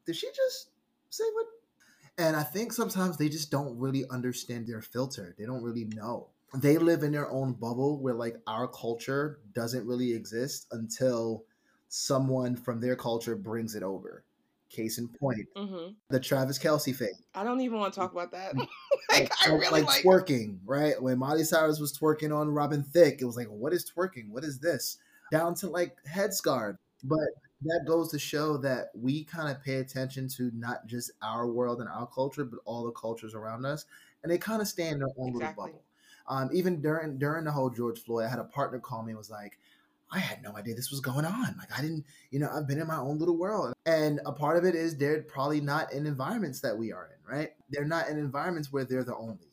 [0.05, 0.69] did she just
[1.09, 1.45] say what?
[2.17, 5.35] And i think sometimes they just don't really understand their filter.
[5.37, 9.85] They don't really know they live in their own bubble where like our culture doesn't
[9.85, 11.43] really exist until
[11.89, 14.23] someone from their culture brings it over.
[14.69, 15.93] Case in point, mm-hmm.
[16.09, 17.13] the Travis Kelce thing.
[17.33, 18.53] I don't even want to talk about that.
[19.09, 21.01] like, like, really like, like twerking, right?
[21.01, 24.29] When Miley Cyrus was twerking on Robin Thicke, it was like, what is twerking?
[24.29, 24.97] What is this?
[25.31, 26.77] Down to like headscarf.
[27.03, 27.29] But
[27.61, 31.79] that goes to show that we kind of pay attention to not just our world
[31.79, 33.85] and our culture, but all the cultures around us.
[34.23, 35.39] And they kind of stay in their own exactly.
[35.39, 35.83] little bubble.
[36.27, 39.17] Um, even during during the whole George Floyd, I had a partner call me and
[39.17, 39.57] was like,
[40.11, 41.55] I had no idea this was going on.
[41.57, 43.73] Like I didn't, you know, I've been in my own little world.
[43.85, 47.35] And a part of it is they're probably not in environments that we are in,
[47.35, 47.49] right?
[47.69, 49.51] They're not in environments where they're the only.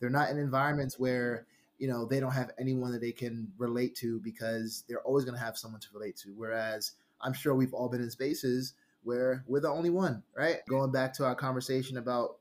[0.00, 1.46] They're not in environments where,
[1.78, 5.36] you know, they don't have anyone that they can relate to because they're always going
[5.36, 6.28] to have someone to relate to.
[6.36, 10.58] Whereas I'm sure we've all been in spaces where we're the only one, right?
[10.68, 12.36] Going back to our conversation about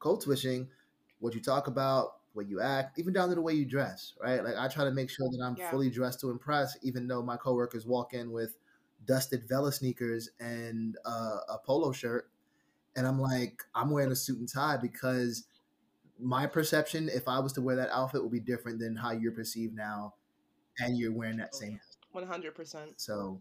[0.00, 0.68] code switching,
[1.20, 4.44] what you talk about way you act, even down to the way you dress, right?
[4.44, 5.70] Like I try to make sure that I'm yeah.
[5.70, 8.56] fully dressed to impress, even though my coworkers walk in with
[9.06, 12.30] dusted Vela sneakers and uh, a polo shirt,
[12.96, 15.44] and I'm like, I'm wearing a suit and tie because
[16.18, 19.32] my perception, if I was to wear that outfit, would be different than how you're
[19.32, 20.14] perceived now,
[20.78, 21.80] and you're wearing that same.
[22.12, 23.00] One hundred percent.
[23.00, 23.40] So.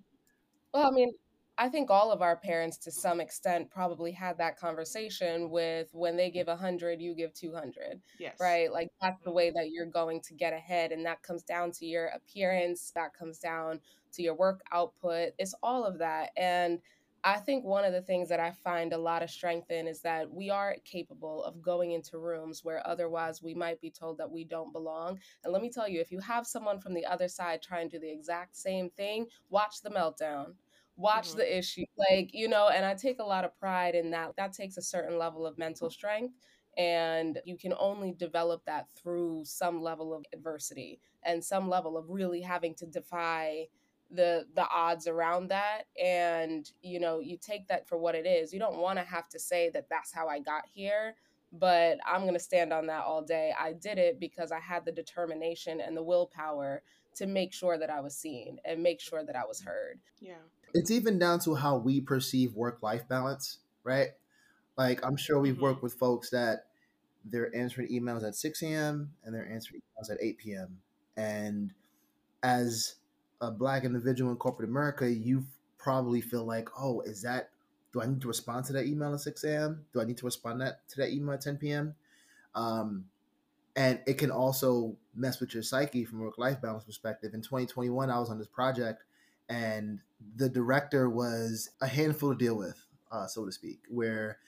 [0.73, 1.13] Well, I mean,
[1.57, 6.17] I think all of our parents, to some extent, probably had that conversation with when
[6.17, 8.01] they give 100, you give 200.
[8.19, 8.35] Yes.
[8.39, 8.71] Right?
[8.71, 10.91] Like that's the way that you're going to get ahead.
[10.91, 13.79] And that comes down to your appearance, that comes down
[14.13, 15.29] to your work output.
[15.37, 16.31] It's all of that.
[16.35, 16.79] And
[17.23, 20.01] I think one of the things that I find a lot of strength in is
[20.01, 24.29] that we are capable of going into rooms where otherwise we might be told that
[24.29, 25.19] we don't belong.
[25.43, 27.97] And let me tell you, if you have someone from the other side trying to
[27.97, 30.53] do the exact same thing, watch the meltdown
[30.97, 31.39] watch mm-hmm.
[31.39, 34.53] the issue like you know and i take a lot of pride in that that
[34.53, 36.33] takes a certain level of mental strength
[36.77, 42.09] And you can only develop that through some level of adversity and some level of
[42.09, 43.67] really having to defy
[44.11, 48.53] the the odds around that and you know you take that for what it is.
[48.53, 51.15] You don't want to have to say that that's how i got here
[51.51, 53.53] but i'm going to stand on that all day.
[53.59, 56.83] I did it because i had the determination and the willpower
[57.15, 59.99] to make sure that i was seen and make sure that i was heard.
[60.19, 60.43] Yeah
[60.75, 64.09] it's even down to how we perceive work life balance right
[64.77, 65.63] like i'm sure we've mm-hmm.
[65.63, 66.67] worked with folks that
[67.25, 70.77] they're answering emails at 6 a.m and they're answering emails at 8 p.m
[71.17, 71.73] and
[72.43, 72.95] as
[73.41, 75.43] a black individual in corporate America, you
[75.77, 77.49] probably feel like, oh, is that
[77.91, 79.85] do I need to respond to that email at 6 a.m.?
[79.93, 81.95] Do I need to respond that to that email at 10 p.m.?
[82.53, 83.05] Um,
[83.75, 87.33] and it can also mess with your psyche from a work-life balance perspective.
[87.33, 89.03] In 2021, I was on this project,
[89.49, 89.99] and
[90.35, 92.79] the director was a handful to deal with,
[93.11, 93.79] uh, so to speak.
[93.89, 94.39] Where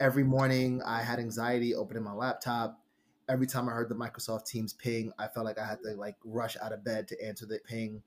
[0.00, 2.80] every morning I had anxiety opening my laptop.
[3.28, 6.16] Every time I heard the Microsoft Teams ping, I felt like I had to like
[6.24, 8.02] rush out of bed to answer the ping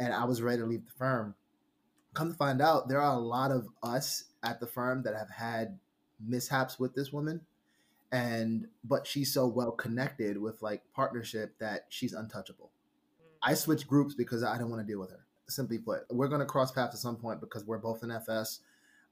[0.00, 1.34] and I was ready to leave the firm.
[2.14, 5.30] Come to find out, there are a lot of us at the firm that have
[5.30, 5.78] had
[6.18, 7.42] mishaps with this woman,
[8.10, 12.70] and but she's so well connected with like partnership that she's untouchable.
[13.42, 15.26] I switched groups because I don't want to deal with her.
[15.50, 18.60] Simply put, we're going to cross paths at some point because we're both in FS.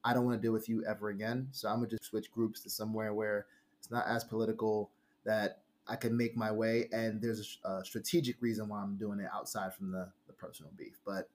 [0.04, 1.48] I don't want to deal with you ever again.
[1.50, 3.46] So I'm gonna just switch groups to somewhere where
[3.78, 4.90] it's not as political
[5.24, 9.20] that I can make my way, and there's a, a, strategic reason why I'm doing
[9.20, 10.98] it outside from the the personal beef.
[11.04, 11.28] But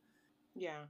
[0.56, 0.84] yeah,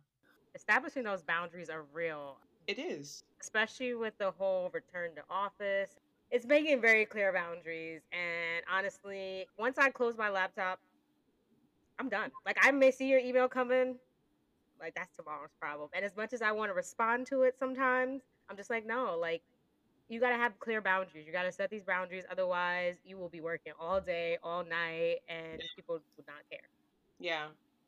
[0.56, 2.38] establishing those boundaries are real.
[2.68, 5.98] It is, especially with the whole return to office.
[6.32, 10.80] It's making very clear boundaries, and honestly, once I close my laptop,
[12.00, 12.32] I'm done.
[12.46, 13.96] Like I may see your email coming,
[14.80, 15.90] like that's tomorrow's problem.
[15.94, 19.18] And as much as I want to respond to it, sometimes I'm just like, no,
[19.20, 19.42] like
[20.10, 21.26] you got to have clear boundaries.
[21.26, 22.24] You got to set these boundaries.
[22.32, 26.68] Otherwise, you will be working all day, all night, and people would not care.
[27.20, 27.48] Yeah.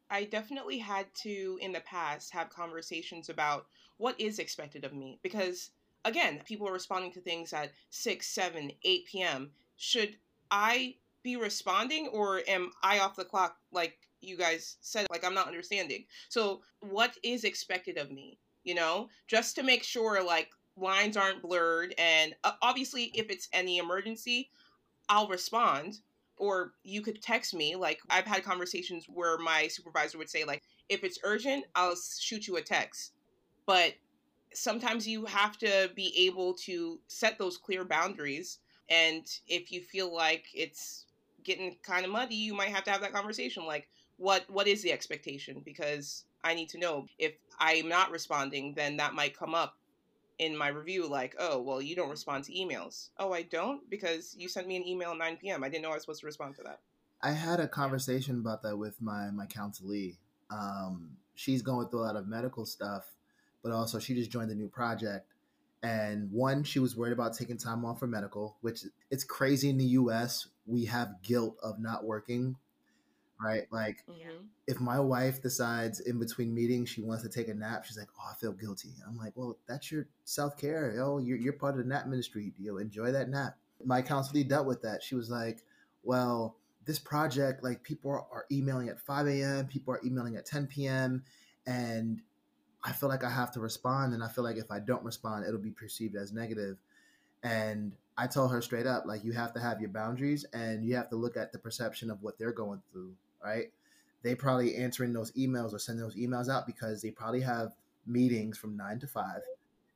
[0.09, 3.65] I definitely had to, in the past, have conversations about
[3.97, 5.19] what is expected of me.
[5.23, 5.71] Because,
[6.05, 9.51] again, people are responding to things at 6, 7, 8 p.m.
[9.77, 10.15] Should
[10.49, 15.07] I be responding or am I off the clock like you guys said?
[15.09, 16.05] Like, I'm not understanding.
[16.29, 18.37] So, what is expected of me?
[18.63, 23.47] You know, just to make sure, like, lines aren't blurred and uh, obviously if it's
[23.53, 24.49] any emergency
[25.07, 25.99] i'll respond
[26.37, 30.63] or you could text me like i've had conversations where my supervisor would say like
[30.89, 33.13] if it's urgent i'll shoot you a text
[33.65, 33.93] but
[34.53, 38.59] sometimes you have to be able to set those clear boundaries
[38.89, 41.04] and if you feel like it's
[41.45, 44.81] getting kind of muddy you might have to have that conversation like what what is
[44.81, 49.55] the expectation because i need to know if i'm not responding then that might come
[49.55, 49.77] up
[50.39, 53.09] in my review like, oh, well, you don't respond to emails.
[53.17, 55.63] Oh, I don't because you sent me an email at 9 p.m.
[55.63, 56.79] I didn't know I was supposed to respond to that.
[57.21, 60.17] I had a conversation about that with my my counselee.
[60.51, 63.05] Um, she's going through a lot of medical stuff,
[63.63, 65.33] but also she just joined a new project.
[65.85, 69.77] And one, she was worried about taking time off for medical, which it's crazy in
[69.77, 70.47] the U.S.
[70.65, 72.55] We have guilt of not working
[73.41, 73.67] right?
[73.71, 74.45] Like mm-hmm.
[74.67, 78.07] if my wife decides in between meetings she wants to take a nap, she's like,
[78.19, 80.93] "Oh, I feel guilty." I'm like, "Well, that's your self care.
[80.95, 82.53] Yo, you're you're part of the nap ministry.
[82.57, 85.03] You enjoy that nap." My counselor dealt with that.
[85.03, 85.63] She was like,
[86.03, 90.45] "Well." This project, like people are, are emailing at 5 a.m., people are emailing at
[90.45, 91.23] 10 p.m.,
[91.65, 92.21] and
[92.85, 94.13] I feel like I have to respond.
[94.13, 96.77] And I feel like if I don't respond, it'll be perceived as negative.
[97.43, 100.95] And I told her straight up, like, you have to have your boundaries and you
[100.95, 103.13] have to look at the perception of what they're going through
[103.45, 103.71] right?
[104.23, 107.73] They probably answering those emails or sending those emails out because they probably have
[108.07, 109.41] meetings from nine to five.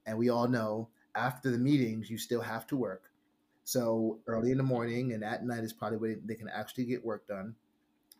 [0.05, 3.03] And we all know after the meetings, you still have to work.
[3.63, 7.03] So early in the morning and at night is probably where they can actually get
[7.03, 7.55] work done.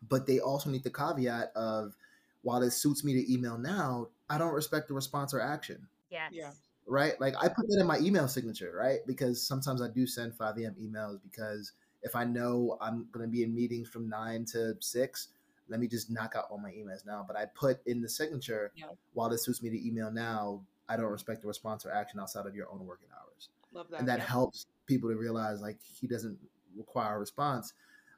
[0.07, 1.95] But they also need the caveat of
[2.41, 5.87] while it suits me to email now, I don't respect the response or action.
[6.09, 6.31] Yes.
[6.33, 6.51] Yeah.
[6.87, 7.19] Right?
[7.19, 8.99] Like I put that in my email signature, right?
[9.05, 10.75] Because sometimes I do send 5 a.m.
[10.81, 15.29] emails because if I know I'm going to be in meetings from nine to six,
[15.67, 17.23] let me just knock out all my emails now.
[17.27, 18.85] But I put in the signature, yeah.
[19.13, 22.47] while this suits me to email now, I don't respect the response or action outside
[22.47, 23.49] of your own working hours.
[23.71, 23.99] Love that.
[23.99, 24.25] And that yeah.
[24.25, 26.37] helps people to realize like he doesn't
[26.75, 27.73] require a response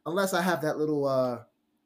[0.05, 1.39] unless I have that little, uh,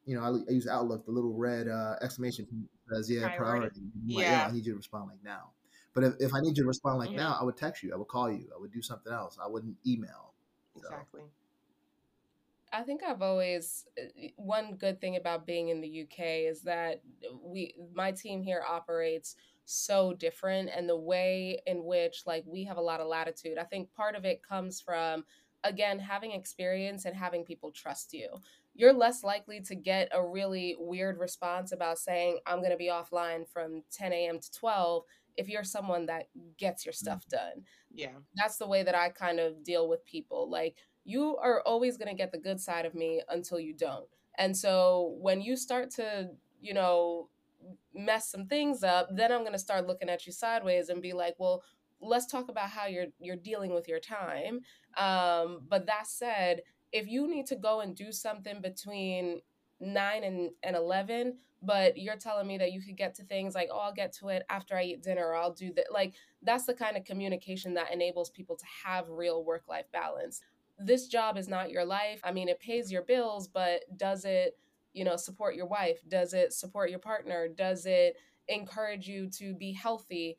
[0.06, 2.48] you know, I, I use Outlook, the little red uh, exclamation
[2.92, 3.40] says, yeah, priority.
[3.40, 3.82] priority.
[4.06, 4.18] Yeah.
[4.18, 4.48] Like, yeah.
[4.48, 5.52] I need you to respond like now.
[5.94, 7.18] But if, if I need you to respond like mm-hmm.
[7.18, 9.38] now, I would text you, I would call you, I would do something else.
[9.44, 10.34] I wouldn't email.
[10.76, 10.88] So.
[10.88, 11.22] Exactly.
[12.74, 17.02] I think I've always uh, one good thing about being in the UK is that
[17.42, 22.78] we my team here operates so different and the way in which like we have
[22.78, 23.58] a lot of latitude.
[23.58, 25.24] I think part of it comes from
[25.66, 28.30] again, having experience and having people trust you.
[28.76, 32.90] You're less likely to get a really weird response about saying, I'm going to be
[32.90, 34.40] offline from 10 a.m.
[34.40, 35.04] to 12
[35.38, 36.98] if you're someone that gets your mm.
[36.98, 37.64] stuff done.
[37.94, 38.12] Yeah.
[38.36, 40.50] That's the way that I kind of deal with people.
[40.50, 44.08] Like, you are always going to get the good side of me until you don't.
[44.38, 47.30] And so when you start to, you know,
[47.94, 51.14] mess some things up, then I'm going to start looking at you sideways and be
[51.14, 51.64] like, well,
[52.02, 54.62] let's talk about how you're you're dealing with your time.
[54.98, 56.62] Um, but that said,
[56.92, 59.42] if you need to go and do something between
[59.80, 63.70] nine and, and 11 but you're telling me that you could get to things like
[63.72, 66.14] oh i'll get to it after i eat dinner or i'll do that like
[66.44, 70.42] that's the kind of communication that enables people to have real work life balance
[70.78, 72.20] this job is not your life.
[72.24, 74.58] I mean, it pays your bills, but does it,
[74.94, 76.00] you know, support your wife?
[76.08, 77.48] Does it support your partner?
[77.48, 78.18] Does it
[78.48, 80.38] encourage you to be healthy?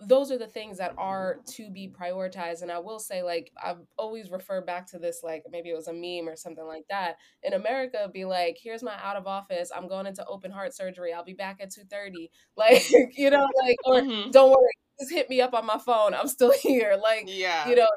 [0.00, 2.62] Those are the things that are to be prioritized.
[2.62, 5.88] And I will say, like, I've always referred back to this, like, maybe it was
[5.88, 7.16] a meme or something like that.
[7.42, 9.70] In America, be like, here's my out of office.
[9.74, 11.12] I'm going into open heart surgery.
[11.12, 12.30] I'll be back at 2.30.
[12.56, 14.30] Like, you know, like, or mm-hmm.
[14.30, 16.12] don't worry, just hit me up on my phone.
[16.12, 16.98] I'm still here.
[17.02, 17.68] Like, yeah.
[17.68, 17.88] you know,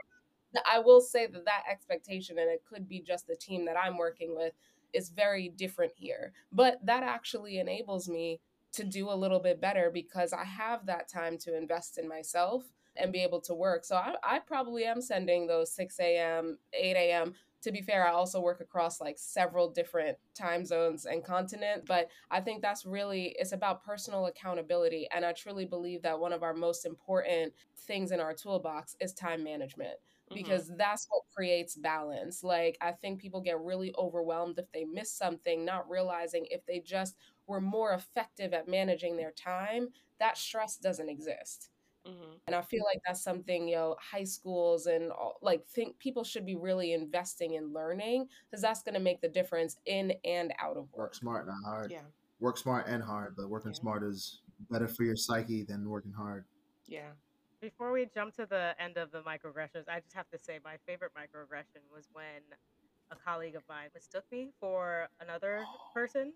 [0.71, 3.97] I will say that that expectation, and it could be just the team that I'm
[3.97, 4.53] working with,
[4.93, 6.33] is very different here.
[6.51, 8.39] But that actually enables me
[8.73, 12.63] to do a little bit better because I have that time to invest in myself
[12.95, 13.85] and be able to work.
[13.85, 17.33] So I, I probably am sending those 6 a.m., 8 a.m.
[17.63, 22.09] To be fair, I also work across like several different time zones and continent, but
[22.29, 26.43] I think that's really it's about personal accountability and I truly believe that one of
[26.43, 27.53] our most important
[27.87, 29.97] things in our toolbox is time management
[30.31, 30.41] Mm-hmm.
[30.41, 30.77] because mm-hmm.
[30.77, 32.43] that's what creates balance.
[32.43, 36.79] Like, I think people get really overwhelmed if they miss something, not realizing if they
[36.79, 37.15] just
[37.47, 39.89] were more effective at managing their time,
[40.19, 41.69] that stress doesn't exist.
[42.07, 42.33] Mm-hmm.
[42.47, 46.23] And I feel like that's something, you know, high schools and all, like think people
[46.23, 50.53] should be really investing in learning because that's going to make the difference in and
[50.59, 50.97] out of work.
[50.97, 51.91] Work smart, not hard.
[51.91, 52.01] Yeah.
[52.39, 53.79] Work smart and hard, but working yeah.
[53.79, 56.45] smart is better for your psyche than working hard.
[56.87, 57.11] Yeah.
[57.61, 60.75] Before we jump to the end of the microaggressions, I just have to say my
[60.85, 62.41] favorite microaggression was when
[63.11, 65.63] a colleague of mine mistook me for another
[65.93, 66.33] person.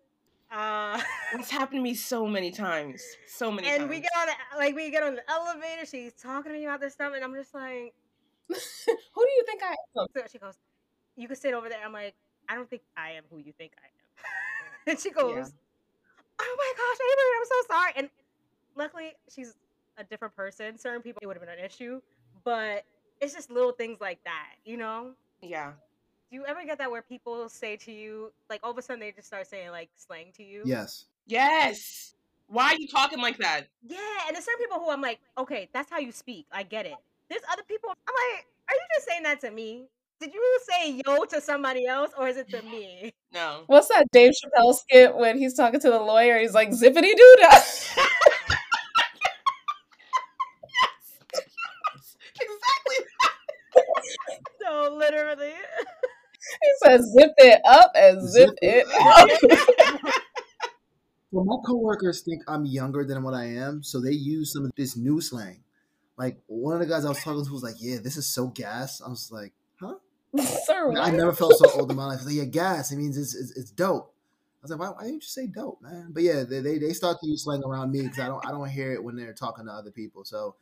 [0.51, 0.99] Uh,
[1.33, 3.67] it's happened to me so many times, so many.
[3.67, 3.79] Times.
[3.81, 3.89] And times.
[3.89, 5.85] we get on, the, like, we get on the elevator.
[5.85, 7.93] She's talking to me about this stuff, and I'm just like,
[8.47, 10.55] "Who do you think I am?" So she goes,
[11.15, 12.15] "You can sit over there." I'm like,
[12.47, 15.45] "I don't think I am who you think I am." and she goes, yeah.
[16.39, 18.09] "Oh my gosh, Avery, I'm so sorry." And
[18.75, 19.55] luckily, she's
[19.97, 22.01] a different person, certain people it would have been an issue.
[22.43, 22.85] But
[23.19, 25.11] it's just little things like that, you know?
[25.41, 25.73] Yeah.
[26.29, 28.99] Do you ever get that where people say to you, like all of a sudden
[28.99, 30.61] they just start saying like slang to you?
[30.65, 31.05] Yes.
[31.25, 32.15] Yes.
[32.47, 33.67] Why are you talking like that?
[33.85, 33.97] Yeah,
[34.27, 36.45] and there's certain people who I'm like, okay, that's how you speak.
[36.51, 36.95] I get it.
[37.29, 39.85] There's other people I'm like, are you just saying that to me?
[40.19, 43.13] Did you say yo to somebody else or is it to me?
[43.33, 43.63] No.
[43.67, 46.39] What's that Dave Chappelle skit when he's talking to the lawyer?
[46.39, 47.35] He's like, zippity doo
[54.61, 55.51] No, literally.
[56.87, 60.13] Says, "Zip it up and zip, zip it up."
[61.31, 64.71] well, my coworkers think I'm younger than what I am, so they use some of
[64.77, 65.63] this new slang.
[66.17, 68.47] Like one of the guys I was talking to was like, "Yeah, this is so
[68.47, 69.95] gas." I was like, "Huh?"
[70.65, 72.25] Sir, I never felt so old in my life.
[72.25, 72.91] Like, yeah, gas.
[72.91, 74.13] It means it's, it's, it's dope.
[74.61, 76.09] I was like, why, why didn't you say dope, man?
[76.09, 78.51] But yeah, they, they, they start to use slang around me because I don't I
[78.51, 80.25] don't hear it when they're talking to other people.
[80.25, 80.55] So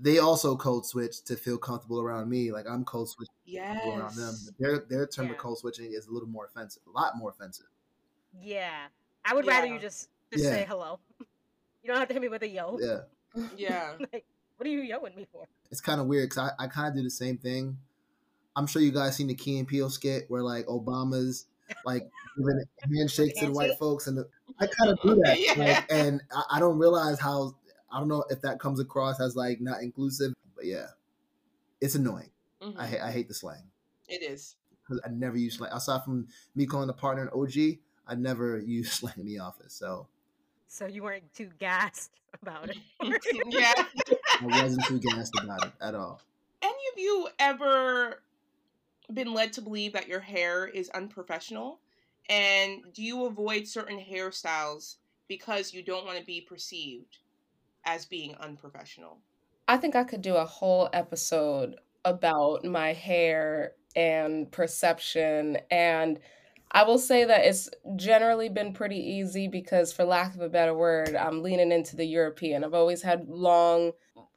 [0.00, 2.52] they also code switch to feel comfortable around me.
[2.52, 3.84] Like I'm code switching yes.
[3.86, 4.34] around them.
[4.58, 5.32] Their their term yeah.
[5.32, 7.66] of code switching is a little more offensive, a lot more offensive.
[8.40, 8.86] Yeah,
[9.24, 9.52] I would yeah.
[9.52, 10.50] rather you just just yeah.
[10.50, 11.00] say hello.
[11.80, 12.76] You don't have to hit me with a yo.
[12.80, 13.46] Yeah.
[13.56, 13.92] Yeah.
[14.12, 14.26] like,
[14.56, 15.44] what are you yelling me for?
[15.70, 17.78] It's kind of weird because I, I kind of do the same thing.
[18.56, 21.46] I'm sure you guys seen the Key and Peele skit where like Obama's
[21.86, 22.62] like giving
[22.96, 24.28] handshakes to the white folks, and the,
[24.60, 25.38] I kind of do that.
[25.40, 25.54] yeah.
[25.56, 27.54] Like, and I, I don't realize how
[27.90, 30.86] I don't know if that comes across as like not inclusive, but yeah,
[31.80, 32.30] it's annoying.
[32.62, 32.80] Mm-hmm.
[32.80, 33.62] I, I hate the slang.
[34.08, 37.78] It is because I never use slang aside from me calling a partner an OG.
[38.06, 39.74] I never use slang in the office.
[39.74, 40.06] So,
[40.66, 42.12] so you weren't too gassed
[42.42, 42.78] about it.
[43.46, 43.72] yeah,
[44.40, 46.20] I wasn't too gassed about it at all.
[46.62, 48.22] Any of you ever
[49.12, 51.80] been led to believe that your hair is unprofessional?
[52.28, 54.96] And do you avoid certain hairstyles
[55.28, 57.18] because you don't want to be perceived
[57.88, 59.22] as being unprofessional.
[59.66, 66.20] I think I could do a whole episode about my hair and perception and
[66.70, 70.74] I will say that it's generally been pretty easy because for lack of a better
[70.74, 72.62] word, I'm leaning into the European.
[72.62, 73.92] I've always had long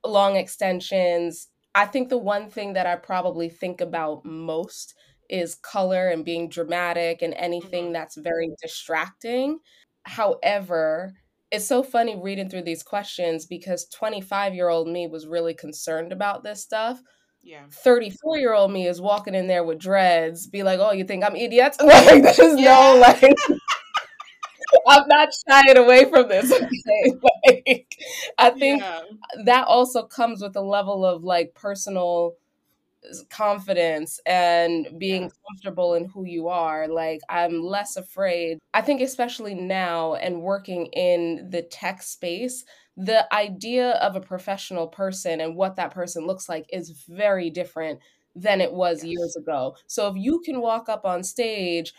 [0.05, 1.49] long extensions.
[1.75, 4.95] I think the one thing that I probably think about most
[5.29, 7.93] is color and being dramatic and anything Mhm.
[7.93, 9.59] that's very distracting.
[10.05, 11.13] However,
[11.51, 16.11] it's so funny reading through these questions because 25 year old me was really concerned
[16.11, 17.01] about this stuff.
[17.43, 17.63] Yeah.
[17.71, 21.23] 34 year old me is walking in there with dreads, be like, oh, you think
[21.23, 21.77] I'm idiots?
[21.83, 22.65] Like, there's Yeah.
[22.65, 23.21] no, like,
[24.87, 26.51] I'm not shying away from this.
[26.61, 27.19] Okay?
[27.45, 27.95] Like,
[28.37, 29.01] I think Yeah.
[29.45, 32.35] that also comes with a level of like personal
[33.29, 35.29] confidence and being Yeah.
[35.49, 36.87] comfortable in who you are.
[36.87, 38.59] Like, I'm less afraid.
[38.73, 42.63] I think, especially now and working in the tech space,
[42.97, 47.99] the idea of a professional person and what that person looks like is very different
[48.35, 49.03] than it was Yes.
[49.03, 49.75] years ago.
[49.87, 51.93] So, if you can walk up on stage,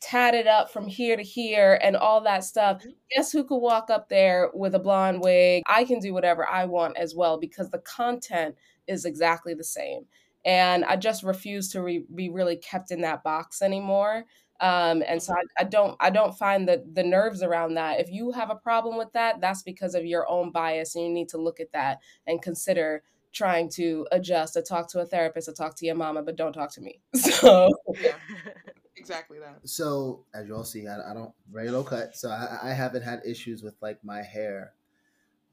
[0.00, 2.96] tatted up from here to here, and all that stuff, Mhm.
[3.14, 5.62] guess who could walk up there with a blonde wig?
[5.66, 8.56] I can do whatever I want as well because the content
[8.88, 10.06] is exactly the same.
[10.46, 14.24] And I just refuse to re- be really kept in that box anymore.
[14.60, 15.34] Um, and so.
[15.34, 18.00] I, I don't I don't find the the nerves around that.
[18.00, 21.10] If you have a problem with that, that's because of your own bias, and you
[21.10, 23.02] need to look at that and consider
[23.36, 26.54] trying to adjust or talk to a therapist or talk to your mama, but don't
[26.54, 27.00] talk to me.
[27.14, 27.68] So
[28.00, 28.14] Yeah.
[28.98, 29.60] Exactly that.
[29.68, 33.02] So as you all see, I, I don't very low cut, so I, I haven't
[33.02, 34.72] had issues with like my hair,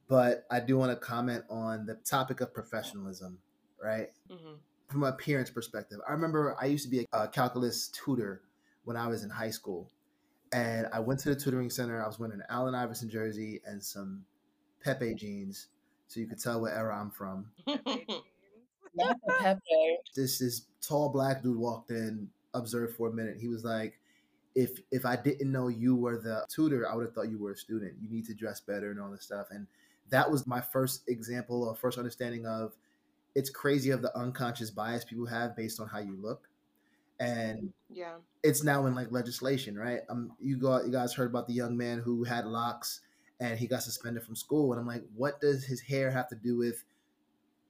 [0.07, 3.39] but I do want to comment on the topic of professionalism,
[3.83, 4.07] right?
[4.29, 4.53] hmm
[4.89, 8.41] From an appearance perspective, I remember I used to be a calculus tutor
[8.83, 9.89] when I was in high school,
[10.51, 12.03] and I went to the tutoring center.
[12.03, 14.23] I was wearing an Allen Iverson jersey and some
[14.83, 15.67] Pepe jeans,
[16.07, 17.47] so you could tell what era I'm from.
[19.39, 19.97] Pepe.
[20.15, 23.37] this this tall black dude walked in, observed for a minute.
[23.39, 23.99] He was like,
[24.53, 27.53] "If if I didn't know you were the tutor, I would have thought you were
[27.53, 27.93] a student.
[27.99, 29.65] You need to dress better and all this stuff." And
[30.09, 32.73] that was my first example or first understanding of
[33.35, 36.47] it's crazy of the unconscious bias people have based on how you look.
[37.19, 38.15] And yeah.
[38.43, 40.01] it's now in like legislation, right?
[40.09, 43.01] Um, you got you guys heard about the young man who had locks
[43.39, 46.35] and he got suspended from school, and I'm like, what does his hair have to
[46.35, 46.83] do with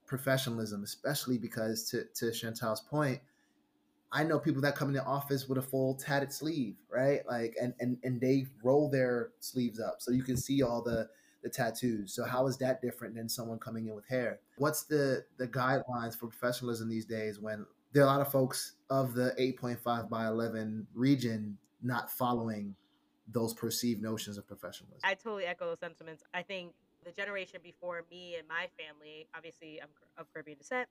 [0.06, 0.82] professionalism?
[0.82, 3.20] Especially because to to Chantel's point,
[4.12, 7.20] I know people that come in the office with a full tatted sleeve, right?
[7.26, 11.08] Like, and and and they roll their sleeves up so you can see all the
[11.44, 12.12] the tattoos.
[12.12, 14.40] So how is that different than someone coming in with hair?
[14.56, 18.72] What's the the guidelines for professionalism these days when there are a lot of folks
[18.90, 22.74] of the 8.5 by 11 region not following
[23.28, 25.00] those perceived notions of professionalism?
[25.04, 26.24] I totally echo those sentiments.
[26.32, 26.72] I think
[27.04, 30.88] the generation before me and my family, obviously, I'm of Caribbean descent.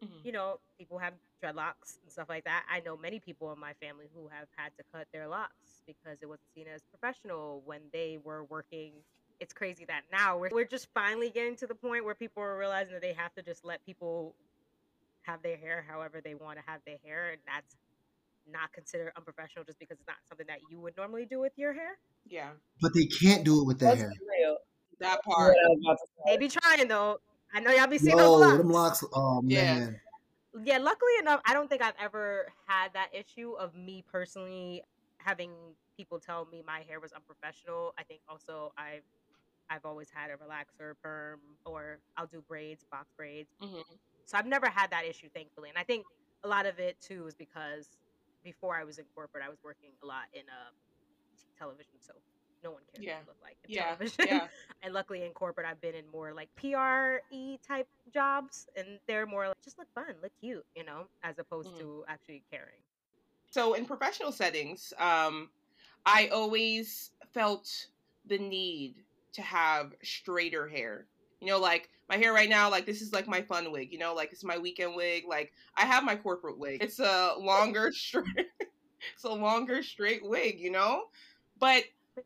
[0.00, 0.24] Mhm.
[0.24, 2.64] You know, people have dreadlocks and stuff like that.
[2.70, 6.22] I know many people in my family who have had to cut their locks because
[6.22, 8.92] it wasn't seen as professional when they were working.
[9.40, 12.58] It's crazy that now we're, we're just finally getting to the point where people are
[12.58, 14.34] realizing that they have to just let people
[15.22, 17.76] have their hair however they want to have their hair, and that's
[18.50, 21.72] not considered unprofessional just because it's not something that you would normally do with your
[21.72, 21.98] hair.
[22.28, 22.50] Yeah.
[22.80, 24.12] But they can't do it with their Let's hair.
[24.40, 24.56] real.
[25.00, 25.54] That part.
[25.64, 26.32] I was about to say.
[26.32, 27.20] They be trying though.
[27.54, 29.02] I know y'all be seeing Yo, those them locks.
[29.02, 29.14] locks.
[29.14, 29.74] Oh Yeah.
[29.78, 30.00] man.
[30.64, 34.82] Yeah, luckily enough, I don't think I've ever had that issue of me personally
[35.18, 35.52] having
[35.96, 37.94] people tell me my hair was unprofessional.
[37.98, 39.02] I think also I've
[39.70, 43.50] I've always had a relaxer, perm, or I'll do braids, box braids.
[43.60, 43.80] hmm
[44.26, 45.68] So I've never had that issue, thankfully.
[45.68, 46.06] And I think
[46.42, 47.96] a lot of it too is because
[48.44, 50.70] before I was in corporate, I was working a lot in uh,
[51.56, 52.12] television, so
[52.62, 53.18] no one cares Yeah.
[53.18, 53.84] what I look like in Yeah.
[53.84, 54.26] television.
[54.26, 54.48] Yeah.
[54.82, 59.48] and luckily in corporate, I've been in more like PRE type jobs, and they're more
[59.48, 61.78] like just look fun, look cute, you know, as opposed Mhm.
[61.78, 62.82] to actually caring.
[63.50, 65.50] So in professional settings, um,
[66.04, 67.88] I always felt
[68.24, 69.06] the need
[69.38, 71.06] to have straighter hair.
[71.40, 73.92] You know, like my hair right now, like this is like my fun wig.
[73.92, 75.24] You know, like it's my weekend wig.
[75.28, 76.82] Like I have my corporate wig.
[76.82, 78.48] It's a longer straight.
[79.14, 80.58] it's a longer straight wig.
[80.58, 81.04] You know,
[81.58, 81.84] but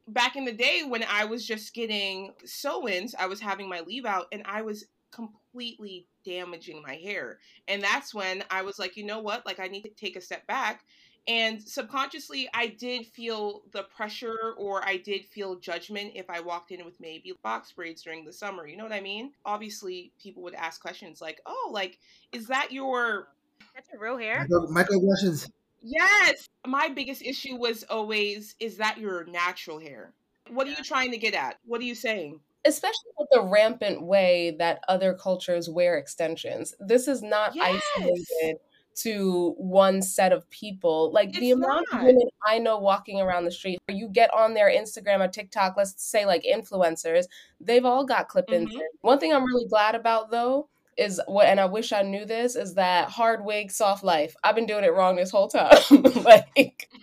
[0.09, 4.07] back in the day when I was just getting sew-ins, I was having my leave
[4.07, 7.39] out, and I was completely damaging my hair.
[7.69, 9.45] And that's when I was like, you know what?
[9.45, 10.85] Like I need to take a step back
[11.29, 16.73] and subconsciously, I did feel the pressure or I did feel judgment if I walked
[16.73, 18.66] in with maybe box braids during the summer.
[18.66, 19.33] You know what I mean?
[19.45, 21.99] Obviously, people would ask questions like, oh, like,
[22.33, 23.29] is that your.
[23.75, 24.47] That's your real hair.
[24.68, 25.49] Micro, microaggressions.
[25.81, 26.49] Yes!
[26.66, 30.12] My biggest issue was always, is that your natural hair?
[30.51, 31.59] What are you trying to get at?
[31.64, 32.41] What are you saying?
[32.64, 36.75] especially with the rampant way that other cultures wear extensions.
[36.79, 37.83] This is not Yes.
[37.97, 38.61] isolated
[38.97, 41.12] to one set of people.
[41.12, 44.55] Like the It's amount of women I know walking around the street, you get on
[44.55, 47.24] their Instagram or TikTok, let's say like influencers,
[47.61, 48.74] they've all got clip ins.
[48.74, 48.80] Mhm.
[49.01, 52.55] One thing I'm really glad about though is what, and I wish I knew this,
[52.55, 54.36] is that hard wig, soft life.
[54.45, 55.70] I've been doing it wrong this whole time.
[56.24, 56.88] like,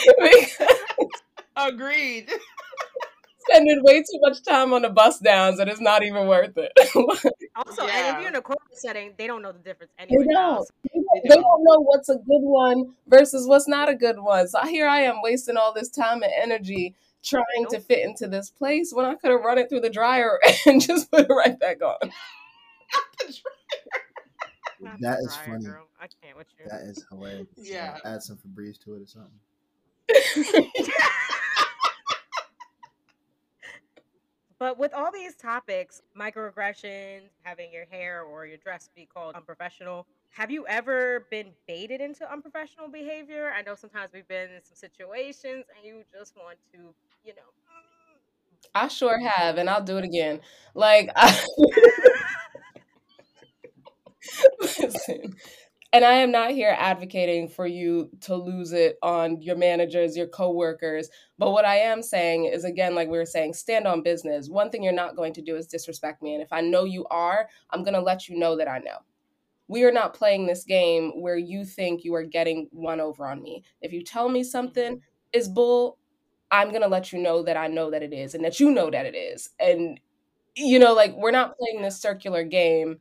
[1.56, 2.30] Agreed.
[3.50, 6.72] Spending way too much time on the bus downs and it's not even worth it.
[7.56, 10.24] Also, and if you're in a corporate setting, they don't know the difference they anyway.
[10.28, 10.68] now, don't.
[10.94, 11.64] They They don't don't.
[11.64, 14.48] know what's a good one versus what's not a good one.
[14.48, 18.50] So here I am wasting all this time and energy trying to fit into this
[18.50, 21.58] place when I could have run it through the dryer and just put it right
[21.58, 21.96] back on.
[24.80, 25.64] Not That the is dryer, funny.
[25.64, 25.86] girl.
[26.00, 26.64] I can't with you.
[26.70, 27.48] That is hilarious.
[27.56, 27.98] Yeah.
[28.04, 29.40] Add some Febreze to it or something.
[34.60, 40.06] But with all these topics, microaggressions, having your hair or your dress be called unprofessional,
[40.28, 43.52] have you ever been baited into unprofessional behavior?
[43.56, 46.78] I know sometimes we've been in some situations and you just want to,
[47.24, 47.42] you know.
[48.74, 49.26] I sure mm.
[49.26, 50.40] have, and I'll do it again.
[50.74, 51.42] Like, I,
[54.60, 55.36] listen,
[55.92, 60.28] and I am not here advocating for you to lose it on your managers, your
[60.28, 61.08] coworkers.
[61.36, 64.48] But what I am saying is, again, like we were saying, stand on business.
[64.48, 66.34] One thing you're not going to do is disrespect me.
[66.34, 68.98] And if I know you are, I'm going to let you know that I know.
[69.66, 73.42] We are not playing this game where you think you are getting one over on
[73.42, 73.64] me.
[73.80, 75.00] If you tell me something
[75.32, 75.98] is bull,
[76.52, 78.70] I'm going to let you know that I know that it is and that you
[78.70, 79.50] know that it is.
[79.58, 80.00] And,
[80.56, 82.98] you know, like we're not playing this circular game.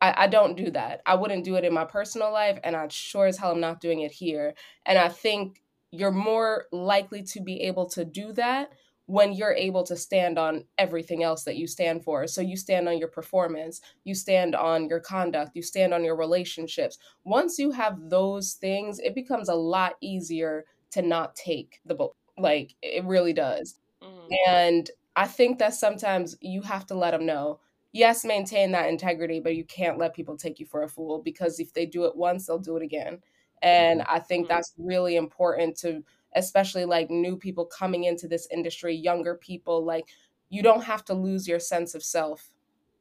[0.00, 1.02] I, I don't do that.
[1.06, 3.80] I wouldn't do it in my personal life, and I sure as hell am not
[3.80, 4.54] doing it here.
[4.86, 8.72] And I think you're more likely to be able to do that
[9.06, 12.26] when you're able to stand on everything else that you stand for.
[12.26, 16.14] So you stand on your performance, you stand on your conduct, you stand on your
[16.16, 16.98] relationships.
[17.24, 22.16] Once you have those things, it becomes a lot easier to not take the bull.
[22.36, 23.80] Like it really does.
[24.00, 24.38] Mhm.
[24.46, 27.60] And I think that sometimes you have to let them know.
[27.92, 31.58] Yes, maintain that integrity, but you can't let people take you for a fool because
[31.58, 33.22] if they do it once, they'll do it again.
[33.62, 34.48] And I think Mhm.
[34.48, 39.84] that's really important to, especially like new people coming into this industry, younger people.
[39.84, 40.08] Like,
[40.50, 42.50] you don't have to lose your sense of self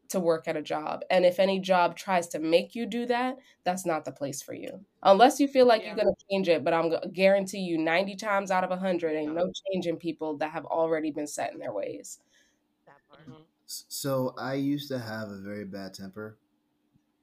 [0.09, 1.01] to work at a job.
[1.09, 4.53] And if any job tries to make you do that, that's not the place for
[4.53, 4.85] you.
[5.03, 5.87] Unless you feel like Yeah.
[5.87, 8.71] you're going to change it, but I'm going to guarantee you 90 times out of
[8.71, 9.33] 100 ain't No.
[9.33, 12.19] no changing people that have already been set in their ways.
[12.85, 13.27] That part.
[13.27, 13.45] Mhm.
[13.45, 16.37] S- So I used to have a very bad temper.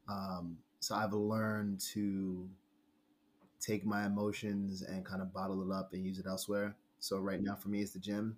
[0.09, 2.49] Um, so I've learned to
[3.61, 6.77] take my emotions and kind of bottle it up and use it elsewhere.
[6.99, 8.37] So right now for me it's the gym.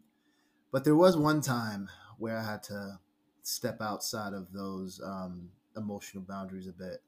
[0.70, 1.88] But there was one time
[2.18, 3.00] where I had to
[3.42, 7.02] step outside of those um, emotional boundaries a bit.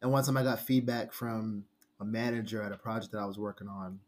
[0.00, 1.64] And one time I got feedback from
[2.00, 4.00] a manager at a project that I was working on,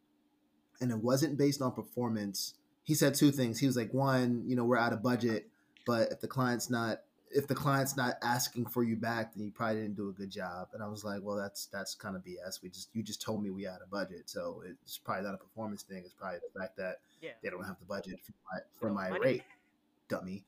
[0.81, 2.55] and it wasn't based on performance.
[2.85, 3.59] He said two things.
[3.59, 5.49] He was like, one, you know, we're out of budget,
[5.87, 9.51] but if the client's not if the client's not asking for you back, then you
[9.51, 10.69] probably didn't do a good job.
[10.73, 12.63] And I was like, well, that's that's kind of BS.
[12.63, 15.39] We just you just told me we had a budget, so it's probably not a
[15.39, 16.03] performance thing.
[16.05, 17.31] It's probably the fact that Yeah.
[17.43, 19.21] they don't have the budget for my, for my money.
[19.25, 19.43] rate,
[20.09, 20.45] dummy.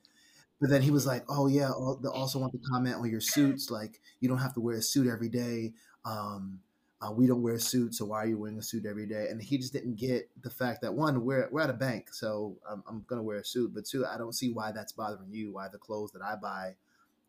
[0.61, 1.69] But then he was like, "Oh yeah,
[2.01, 3.69] they also want to comment on your suits.
[3.69, 5.73] Like you don't have to wear a suit every day.
[6.05, 6.61] Um,
[7.01, 9.41] uh, we don't wear suits, so why are you wearing a suit every day?" And
[9.41, 12.83] he just didn't get the fact that one, we're we're at a bank, so I'm,
[12.87, 13.73] I'm gonna wear a suit.
[13.73, 15.53] But two, I don't see why that's bothering you.
[15.53, 16.75] Why the clothes that I buy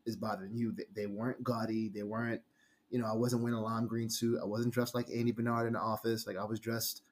[0.06, 0.72] is bothering you?
[0.72, 1.88] They, they weren't gaudy.
[1.88, 2.42] They weren't,
[2.90, 4.40] you know, I wasn't wearing a lime green suit.
[4.42, 6.26] I wasn't dressed like Andy Bernard in the office.
[6.26, 7.02] Like I was dressed,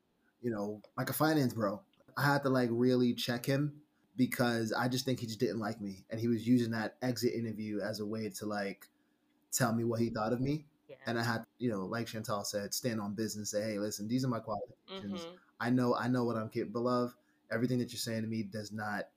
[0.42, 1.80] you know, like a finance bro.
[2.16, 3.80] I had to like really check him
[4.16, 7.34] because I just think he just didn't like me, and he was using that exit
[7.34, 8.88] interview as a way to like
[9.52, 10.64] tell me what he thought of me.
[10.88, 10.96] Yeah.
[11.06, 13.50] And I had, you know, like Chantel said, stand on business.
[13.50, 15.26] Say, hey, listen, these are my qualifications.
[15.26, 15.36] Mhm.
[15.60, 17.14] I know, I know what I'm capable of.
[17.50, 19.08] Everything that you're saying to me does not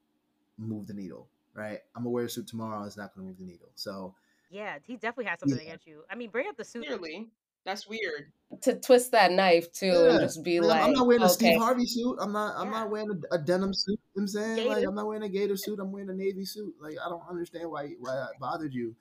[0.58, 1.80] move the needle, right?
[1.96, 2.84] I'm gonna wear a suit tomorrow.
[2.86, 3.70] It's not gonna move the needle.
[3.76, 4.14] So
[4.50, 5.64] yeah, he definitely has something Yeah.
[5.66, 6.04] against you.
[6.10, 6.86] I mean, bring up the suit.
[6.86, 7.30] Clearly,
[7.64, 8.32] that's weird.
[8.62, 11.30] To twist that knife too and just be Like, I'm- like, I'm not wearing a
[11.30, 12.18] Steve Harvey suit.
[12.20, 12.56] I'm not.
[12.58, 12.72] I'm Yeah.
[12.72, 13.92] not wearing a, a denim suit.
[13.92, 15.80] You know what I'm saying like I'm not wearing a gator suit.
[15.80, 16.76] I'm wearing a navy suit.
[16.82, 18.96] Like I don't understand why why that bothered you.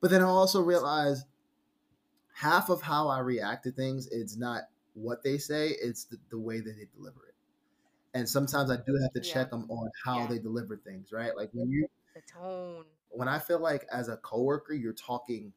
[0.00, 1.26] But then I also realized
[2.38, 4.64] half of how I react to things it's not
[4.94, 5.70] what they say.
[5.70, 7.34] It's the, the way that they deliver it.
[8.14, 9.32] And sometimes I do have to Yeah.
[9.32, 10.28] check them on how Yeah.
[10.28, 11.12] they deliver things.
[11.12, 11.36] Right.
[11.36, 12.86] Like when you The tone.
[13.10, 15.52] when I feel like as a coworker you're talking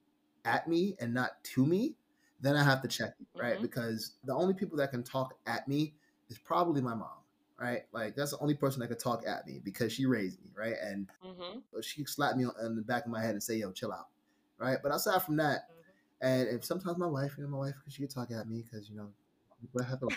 [0.46, 1.96] at me and not to me,
[2.40, 3.58] then I have to check you, right?
[3.58, 3.62] Mhm.
[3.62, 5.96] Because the only people that can talk at me
[6.30, 7.20] is probably my mom,
[7.58, 7.84] right?
[7.92, 10.76] Like that's the only person that could talk at me because she raised me, right?
[10.82, 13.72] And hmm she slapped me on, on the back of my head and say, "Yo,
[13.72, 14.10] chill out,"
[14.58, 14.80] right?
[14.82, 15.70] But aside from that,
[16.24, 16.48] Mhm.
[16.50, 18.90] and sometimes my wife, you know, my wife, because she could talk at me because
[18.90, 19.10] you know
[19.80, 20.08] I have a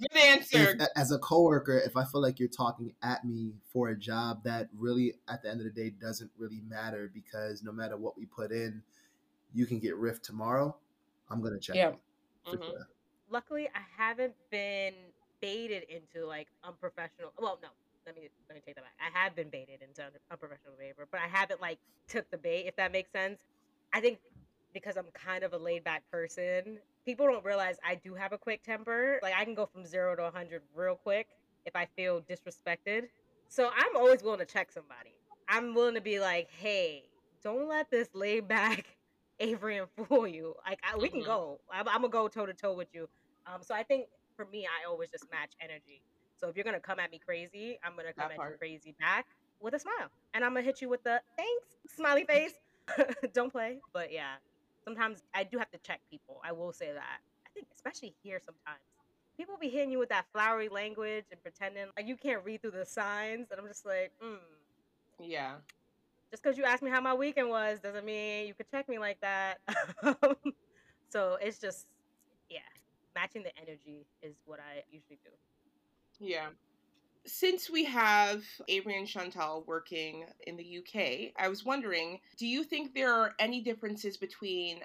[0.00, 0.76] Good answer.
[0.78, 4.44] if, as a coworker, if I feel like you're talking at me for a job
[4.44, 8.16] that really, at the end of the day, doesn't really matter because no matter what
[8.18, 8.82] we put in,
[9.54, 10.76] you can get riffed tomorrow.
[11.30, 11.76] I'm gonna check.
[11.76, 11.90] Yeah.
[11.90, 11.98] it,
[12.44, 12.64] for Mhm.
[12.64, 12.88] sure.
[13.28, 17.32] Luckily, I haven't been baited into like unprofessional.
[17.38, 17.70] Well, no,
[18.06, 18.94] let me let me take that back.
[19.00, 22.66] I have been baited into unprofessional behavior, but I haven't like took the bait.
[22.66, 23.40] If that makes sense.
[23.92, 24.18] I think
[24.72, 28.38] because I'm kind of a laid back person, people don't realize I do have a
[28.38, 29.18] quick temper.
[29.22, 31.28] Like I can go from zero to 100 real quick
[31.66, 33.04] if I feel disrespected.
[33.48, 35.14] So I'm always willing to check somebody.
[35.48, 37.02] I'm willing to be like, hey,
[37.44, 38.86] don't let this laid back
[39.40, 40.54] Avrian fool you.
[40.66, 41.26] Like I, we can Mhm.
[41.26, 41.60] go.
[41.70, 43.08] I'm, I'm gonna go toe to toe with you.
[43.46, 46.02] Um, so I think for me, I always just match energy.
[46.40, 48.94] So if you're gonna come at me crazy, I'm gonna come That at you crazy
[48.98, 49.26] back
[49.60, 52.54] with a smile, and I'm gonna hit you with the thanks smiley face.
[53.32, 54.34] don't play, but yeah,
[54.84, 56.40] sometimes I do have to check people.
[56.44, 57.20] I will say that.
[57.46, 58.82] I think especially here sometimes.
[59.36, 62.72] People be hitting you with that flowery language and pretending like you can't read through
[62.72, 64.36] the signs, and I'm just like, hmm.
[65.20, 65.54] Yeah.
[66.30, 68.98] Just because you asked me how my weekend was doesn't mean you could check me
[68.98, 69.60] like that.
[71.10, 71.86] so it's just,
[72.48, 72.60] yeah,
[73.14, 75.30] matching the energy is what I usually do.
[76.18, 76.48] Yeah.
[77.24, 82.64] Since we have Avery and Chantel working in the UK, I was wondering do you
[82.64, 84.80] think there are any differences between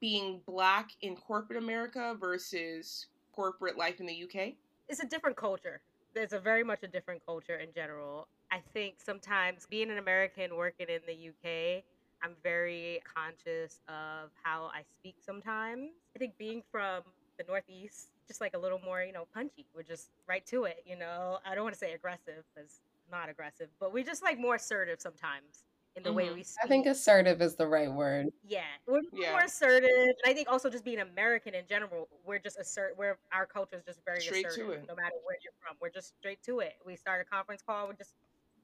[0.00, 4.54] being black in corporate America versus corporate life in the UK?
[4.88, 5.80] It's a different culture.
[6.14, 8.28] There's a very much a different culture in general.
[8.50, 11.82] I think sometimes being an American working in the UK,
[12.22, 15.90] I'm very conscious of how I speak sometimes.
[16.14, 17.02] I think being from
[17.38, 19.66] the Northeast, just like a little more, you know, punchy.
[19.74, 21.38] We're just right to it, you know.
[21.44, 25.00] I don't want to say aggressive because not aggressive, but we just like more assertive
[25.00, 25.64] sometimes
[25.96, 26.34] in the way Mhm.
[26.34, 26.64] we speak.
[26.64, 28.32] I think assertive is the right word.
[28.42, 29.30] Yeah, we're Yeah.
[29.32, 29.90] more assertive.
[29.90, 32.96] And I think also just being American in general, we're just assert.
[32.96, 34.82] We're our culture is just very Straight to assertive.
[34.84, 34.88] it.
[34.88, 36.74] No matter where you're from, we're just straight to it.
[36.84, 37.86] We start a conference call.
[37.88, 38.14] We're just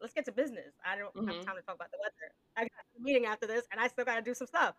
[0.00, 0.74] let's get to business.
[0.82, 1.26] I don't Mhm.
[1.34, 2.32] have time to talk about the weather.
[2.56, 4.74] I got a meeting after this, and I still got to do some stuff.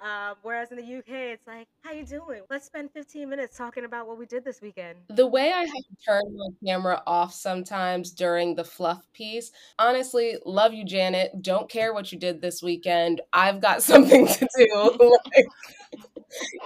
[0.00, 2.42] Um, whereas in the UK, it's like, how you doing?
[2.50, 4.98] Let's spend 15 minutes talking about what we did this weekend.
[5.08, 10.36] The way I have to turn my camera off sometimes during the fluff piece, honestly,
[10.44, 11.42] love you, Janet.
[11.42, 13.20] Don't care what you did this weekend.
[13.32, 14.98] I've got something to do.
[15.34, 15.46] Like,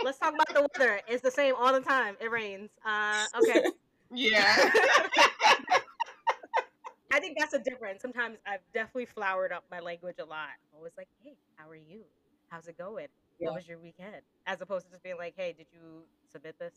[0.02, 1.00] Let's talk about the weather.
[1.06, 2.16] It's the same all the time.
[2.20, 2.70] It rains.
[2.84, 3.62] Uh, okay.
[4.10, 4.70] Yeah.
[7.12, 8.00] I think that's a difference.
[8.00, 10.48] Sometimes I've definitely flowered up my language a lot.
[10.72, 12.04] I'm always like, hey, how are you?
[12.48, 13.06] How's it going?
[13.38, 13.48] Yeah.
[13.48, 14.22] What was your weekend?
[14.46, 16.74] As opposed to just being like, hey, did you submit this?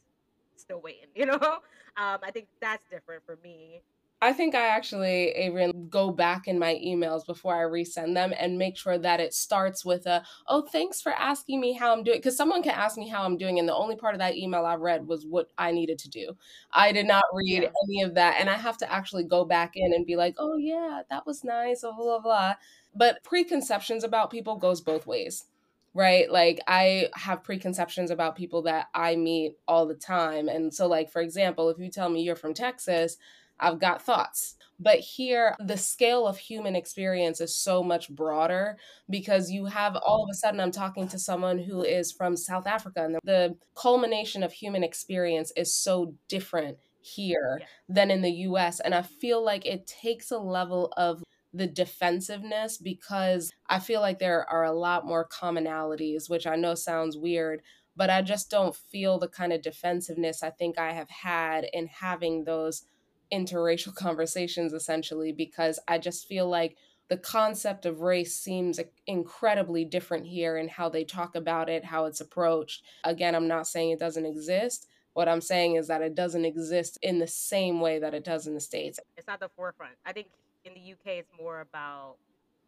[0.58, 1.40] Still waiting, you know?
[1.42, 3.82] Um, I think that's different for me.
[4.24, 8.56] I think I actually, Adrian, go back in my emails before I resend them and
[8.56, 12.20] make sure that it starts with a, oh, thanks for asking me how I'm doing.
[12.20, 14.64] Because someone can ask me how I'm doing, and the only part of that email
[14.64, 16.38] I read was what I needed to do.
[16.72, 17.70] I did not read Yeah.
[17.88, 18.36] any of that.
[18.40, 21.44] And I have to actually go back in and be like, oh, yeah, that was
[21.44, 22.54] nice, blah, blah, blah.
[22.94, 25.46] But preconceptions about people goes both ways.
[25.94, 26.32] Right.
[26.32, 30.48] Like I have preconceptions about people that I meet all the time.
[30.48, 33.18] And so, like, for example, if you tell me you're from Texas,
[33.60, 34.56] I've got thoughts.
[34.80, 38.78] But here, the scale of human experience is so much broader
[39.10, 42.66] because you have all of a sudden, I'm talking to someone who is from South
[42.66, 47.66] Africa, and the, the culmination of human experience is so different here Yeah.
[47.90, 48.80] than in the US.
[48.80, 51.22] And I feel like it takes a level of
[51.54, 56.76] the defensiveness because I feel like there are a lot more commonalities, which I know
[56.76, 57.62] sounds weird,
[57.96, 61.88] but I just don't feel the kind of defensiveness I think I have had in
[61.88, 62.84] having those
[63.32, 66.78] interracial conversations essentially because I just feel like
[67.10, 72.06] the concept of race seems incredibly different here in how they talk about it, how
[72.06, 72.84] it's approached.
[73.04, 74.88] Again, I'm not saying it doesn't exist.
[75.12, 78.48] What I'm saying is that it doesn't exist in the same way that it does
[78.48, 78.98] in the States.
[79.18, 79.96] It's not the forefront.
[80.06, 80.28] I think
[80.66, 82.18] in the UK, it's more about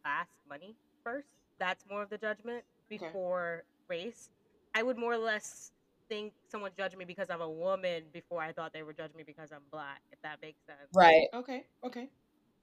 [0.03, 1.27] class, money first.
[1.59, 3.05] That's more of the judgment Okay.
[3.05, 4.29] before race.
[4.75, 5.71] I would more or less
[6.09, 9.23] think someone judged me because I'm a woman before I thought they were judging me
[9.25, 10.89] because I'm black, if that makes sense.
[10.93, 11.27] Right.
[11.33, 11.63] Okay.
[11.85, 12.09] Okay.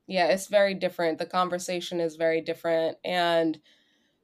[0.06, 1.18] Yeah, it's very different.
[1.18, 2.98] The conversation is very different.
[3.04, 3.58] And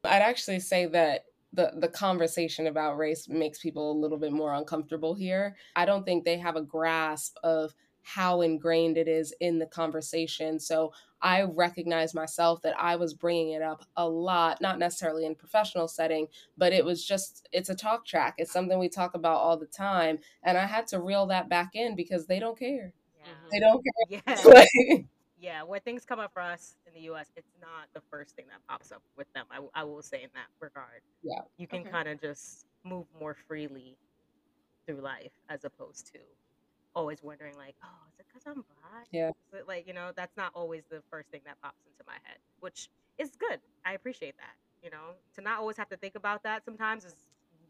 [0.04, 4.52] I'd actually say that the, the conversation about race makes people a little bit more
[4.52, 5.56] uncomfortable here.
[5.76, 7.74] I don't think they have a grasp of
[8.06, 10.60] how ingrained it is in the conversation.
[10.60, 15.34] So I recognize myself that I was bringing it up a lot, not necessarily in
[15.34, 18.34] professional setting, but it was just, it's a talk track.
[18.38, 20.20] It's something we talk about all the time.
[20.44, 22.92] And I had to reel that back in because they don't care.
[23.24, 23.50] Mhm.
[23.50, 24.22] They don't care.
[24.26, 24.42] Yeah.
[24.44, 25.06] Like,
[25.38, 25.62] Yeah.
[25.64, 28.60] When things come up for us in the US, it's not the first thing that
[28.68, 29.46] pops up with them.
[29.50, 31.02] I, I will say in that regard.
[31.24, 31.40] Yeah.
[31.58, 31.90] You can Okay.
[31.90, 33.96] kind of just move more freely
[34.86, 36.20] through life as opposed to
[36.96, 39.06] always wondering like, oh, is it because I'm black?
[39.12, 39.30] Yeah.
[39.68, 42.88] Like you know, that's not always the first thing that pops into my head, which
[43.18, 43.60] is good.
[43.84, 44.56] I appreciate that.
[44.82, 47.14] You know, to not always have to think about that sometimes is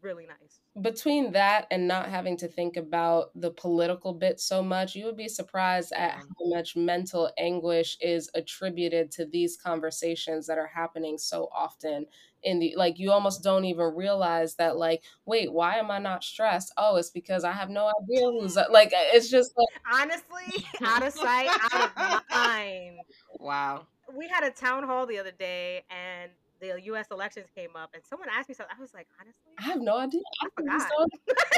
[0.01, 0.59] really nice.
[0.81, 5.17] Between that and not having to think about the political bit so much, you would
[5.17, 11.17] be surprised at how much mental anguish is attributed to these conversations that are happening
[11.17, 12.05] so often
[12.43, 16.23] in the like you almost don't even realize that like wait why am i not
[16.23, 21.05] stressed oh it's because i have no idea who's like it's just like Honestly, out
[21.05, 22.97] of sight, out of mind.
[23.39, 23.87] Wow.
[24.15, 27.07] We had a town hall the other day, and the U.S.
[27.11, 28.75] elections came up, and someone asked me something.
[28.77, 30.91] I was like, honestly, i have no idea I I just forgot.
[30.97, 31.13] don't-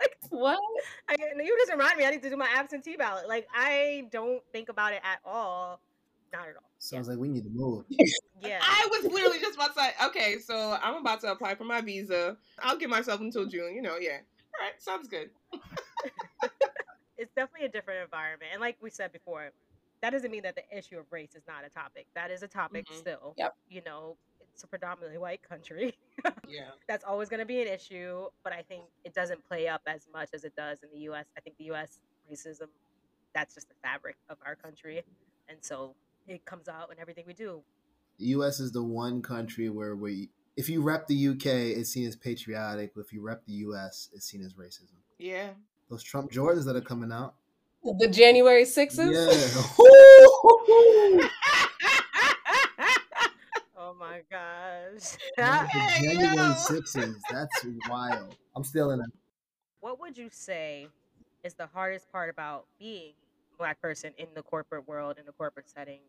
[0.00, 0.58] like, what
[1.08, 2.04] I, you just remind me.
[2.06, 3.28] I need to do my absentee ballot.
[3.28, 5.80] Like I don't think about it at all.
[6.32, 6.62] Not at all.
[6.78, 7.84] Sounds like we need to move.
[8.40, 8.60] Yeah.
[8.62, 11.80] I was literally just about to say, okay, so I'm about to apply for my
[11.82, 12.38] visa.
[12.62, 14.18] I'll give myself until June, you know, yeah.
[14.58, 15.28] All right, sounds good.
[17.18, 18.50] it's definitely a different environment.
[18.52, 19.50] And like we said before,
[20.00, 22.06] that doesn't mean that the issue of race is not a topic.
[22.14, 22.94] That is a topic Mhm.
[22.94, 23.34] still.
[23.36, 23.54] Yep.
[23.68, 24.16] You know,
[24.60, 25.94] it's a predominantly white country.
[26.46, 26.72] Yeah.
[26.86, 30.06] That's always going to be an issue, but I think it doesn't play up as
[30.12, 31.24] much as it does in the US.
[31.34, 31.98] I think the US
[32.30, 32.66] racism,
[33.34, 35.02] that's just the fabric of our country.
[35.48, 35.94] And so
[36.26, 37.62] it comes out in everything we do.
[38.18, 38.60] The U.S.
[38.60, 42.92] is the one country where we, if you rep the UK, it's seen as patriotic.
[42.94, 44.98] But if you rep the U.S., it's seen as racism.
[45.18, 45.52] Yeah.
[45.88, 47.34] Those Trump Jordans that are coming out.
[47.82, 51.28] the january 6th Yeah.
[53.82, 54.20] Oh my
[55.00, 55.18] gosh.
[55.36, 56.54] Yeah, the Hey, January yo.
[56.54, 57.16] sixes.
[57.30, 58.36] That's wild.
[58.56, 59.10] I'm still in it.
[59.80, 60.88] what would you say
[61.42, 63.12] is the hardest part about being
[63.54, 66.00] a black person in the corporate world in the corporate setting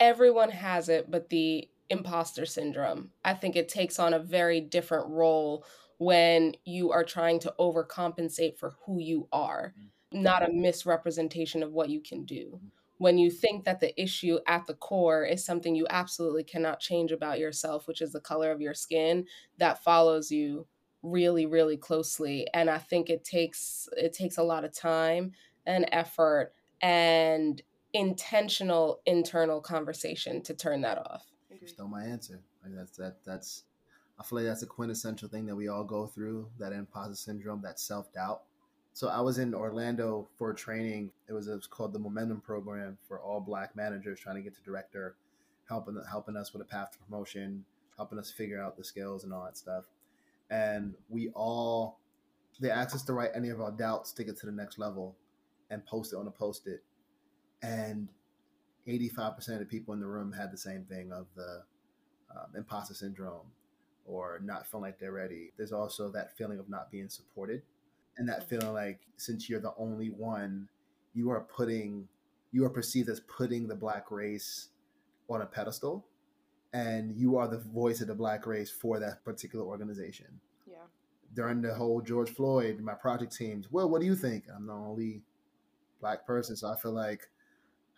[0.00, 3.10] everyone has it, but the imposter syndrome.
[3.24, 5.64] I think it takes on a very different role
[5.98, 10.22] when you are trying to overcompensate for who you are, mm-hmm.
[10.22, 12.52] not a misrepresentation of what you can do.
[12.56, 12.66] Mm-hmm.
[13.00, 17.12] When you think that the issue at the core is something you absolutely cannot change
[17.12, 19.26] about yourself, which is the color of your skin,
[19.58, 20.66] that follows you
[21.02, 25.32] really really closely and i think it takes it takes a lot of time
[25.64, 31.26] and effort and intentional internal conversation to turn that off.
[31.60, 32.40] You stole my answer.
[32.62, 33.16] Like that's that.
[33.24, 33.64] That's.
[34.18, 36.48] I feel like that's a quintessential thing that we all go through.
[36.58, 38.42] That imposter syndrome, that self doubt.
[38.92, 41.10] So I was in Orlando for training.
[41.28, 44.54] It was, it was called the Momentum Program for all Black managers trying to get
[44.54, 45.16] to director,
[45.68, 47.64] helping helping us with a path to promotion,
[47.96, 49.84] helping us figure out the skills and all that stuff.
[50.50, 52.00] And we all,
[52.60, 55.14] they asked us to write any of our doubts to get to the next level,
[55.70, 56.82] and post it on a post it.
[57.62, 58.08] And
[58.88, 61.62] 85% of the people in the room had the same thing of the
[62.32, 63.46] um, imposter syndrome
[64.04, 65.52] or not feeling like they're ready.
[65.56, 67.62] There's also that feeling of not being supported
[68.20, 68.48] and that mm-hmm.
[68.48, 70.68] feeling like since you're the only one,
[71.14, 72.06] you are putting,
[72.52, 74.68] you are perceived as putting the black race
[75.28, 76.04] on a pedestal
[76.72, 80.26] and you are the voice of the black race for that particular organization.
[80.70, 80.76] Yeah.
[81.34, 84.44] During the whole George Floyd, my project teams, well, what do you think?
[84.54, 85.22] I'm the only
[86.00, 87.28] black person, so I feel like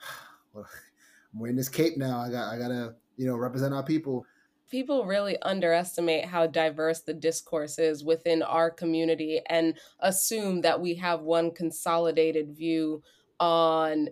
[0.55, 0.67] well,
[1.35, 2.21] I'm wearing this cape now.
[2.21, 4.25] I got I gotta, you know, represent our people.
[4.73, 10.95] People really underestimate how diverse the discourse is within our community and assume that we
[10.95, 13.03] have one consolidated view
[13.39, 14.09] on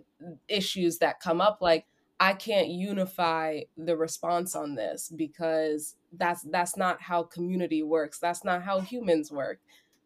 [0.47, 1.87] issues that come up like
[2.19, 8.19] I can't unify the response on this because that's that's not how community works.
[8.19, 9.59] That's not how humans work.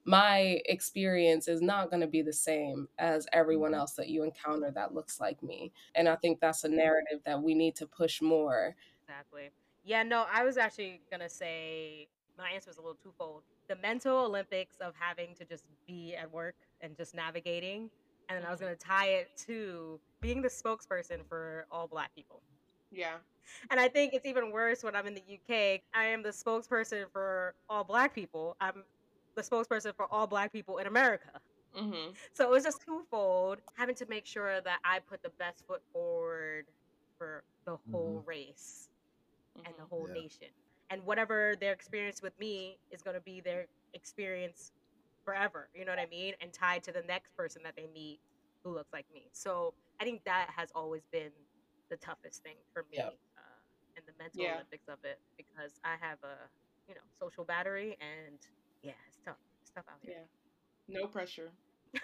[0.06, 3.82] My experience is not going to be the same as everyone mm-hmm.
[3.82, 5.74] else that you encounter that looks like me.
[5.96, 8.78] And I think that's a narrative that we need to push more.
[9.04, 9.50] Exactly.
[9.86, 12.08] Yeah, no, I was actually gonna say
[12.38, 13.44] my answer was a little twofold.
[13.68, 17.92] The mental Olympics of having to just be at work and just navigating,
[18.28, 22.42] and then I was gonna tie it to being the spokesperson for all Black people.
[22.92, 23.18] Yeah.
[23.70, 25.82] And I think it's even worse when I'm in the UK.
[25.94, 28.58] I am the spokesperson for all Black people.
[28.60, 28.84] I'm
[29.36, 31.40] the spokesperson for all Black people in America.
[31.78, 32.14] Mm-hmm.
[32.34, 35.84] So it was just twofold, having to make sure that I put the best foot
[35.94, 36.66] forward
[37.20, 38.90] for the whole race
[39.66, 40.14] and the whole Yeah.
[40.14, 40.50] nation.
[40.90, 44.72] And whatever their experience with me is going to be their experience
[45.24, 45.70] forever.
[45.74, 46.34] You know what I mean?
[46.42, 48.20] And tied to the next person that they meet
[48.64, 49.30] who looks like me.
[49.34, 51.32] So I think that has always been
[51.90, 53.14] the toughest thing for me Yep.
[53.38, 53.42] uh,
[53.98, 54.56] in the mental Yeah.
[54.56, 56.50] Olympics of it because I have a
[56.88, 58.40] you know social battery and
[58.84, 59.38] yeah, it's tough.
[59.62, 60.16] It's tough out here.
[60.88, 61.02] Yeah.
[61.02, 61.52] No pressure.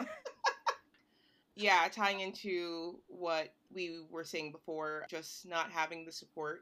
[1.56, 6.62] yeah, tying into what we were saying before, just not having the support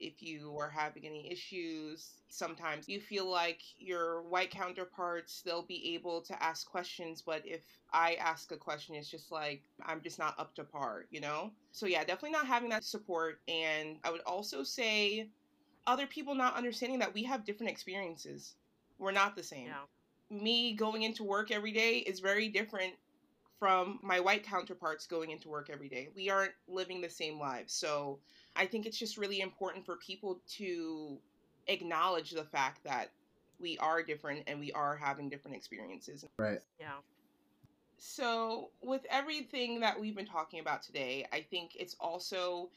[0.00, 2.10] if you are having any issues.
[2.28, 7.62] Sometimes you feel like your white counterparts, they'll be able to ask questions, but if
[7.92, 11.50] I ask a question, it's just like I'm just not up to par, you know?
[11.72, 13.40] So, yeah, definitely not having that support.
[13.48, 15.28] And I would also say
[15.86, 18.54] other people not understanding that we have different experiences.
[18.98, 19.66] We're not the same.
[19.66, 20.38] Yeah.
[20.38, 22.94] Me going into work every day is very different
[23.58, 26.08] from my white counterparts going into work every day.
[26.14, 27.72] We aren't living the same lives.
[27.72, 28.18] So
[28.56, 31.18] I think it's just really important for people to
[31.66, 33.10] acknowledge the fact that
[33.58, 36.24] we are different and we are having different experiences.
[36.38, 36.58] Right.
[36.78, 36.98] Yeah.
[37.98, 42.70] So, with everything that we've been talking about today, I think it's also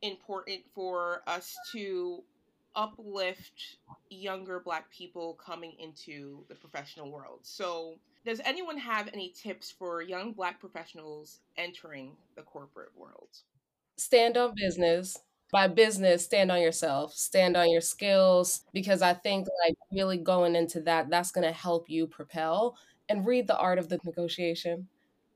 [0.00, 2.22] important for us to
[2.74, 3.76] uplift
[4.08, 7.40] younger Black people coming into the professional world.
[7.42, 13.28] So, does anyone have any tips for young Black professionals entering the corporate world?
[13.98, 15.16] Stand on business.
[15.52, 20.56] By business, stand on yourself, stand on your skills, because I think like really going
[20.56, 22.76] into that, that's going to help you propel
[23.08, 24.88] and read the art of the negotiation.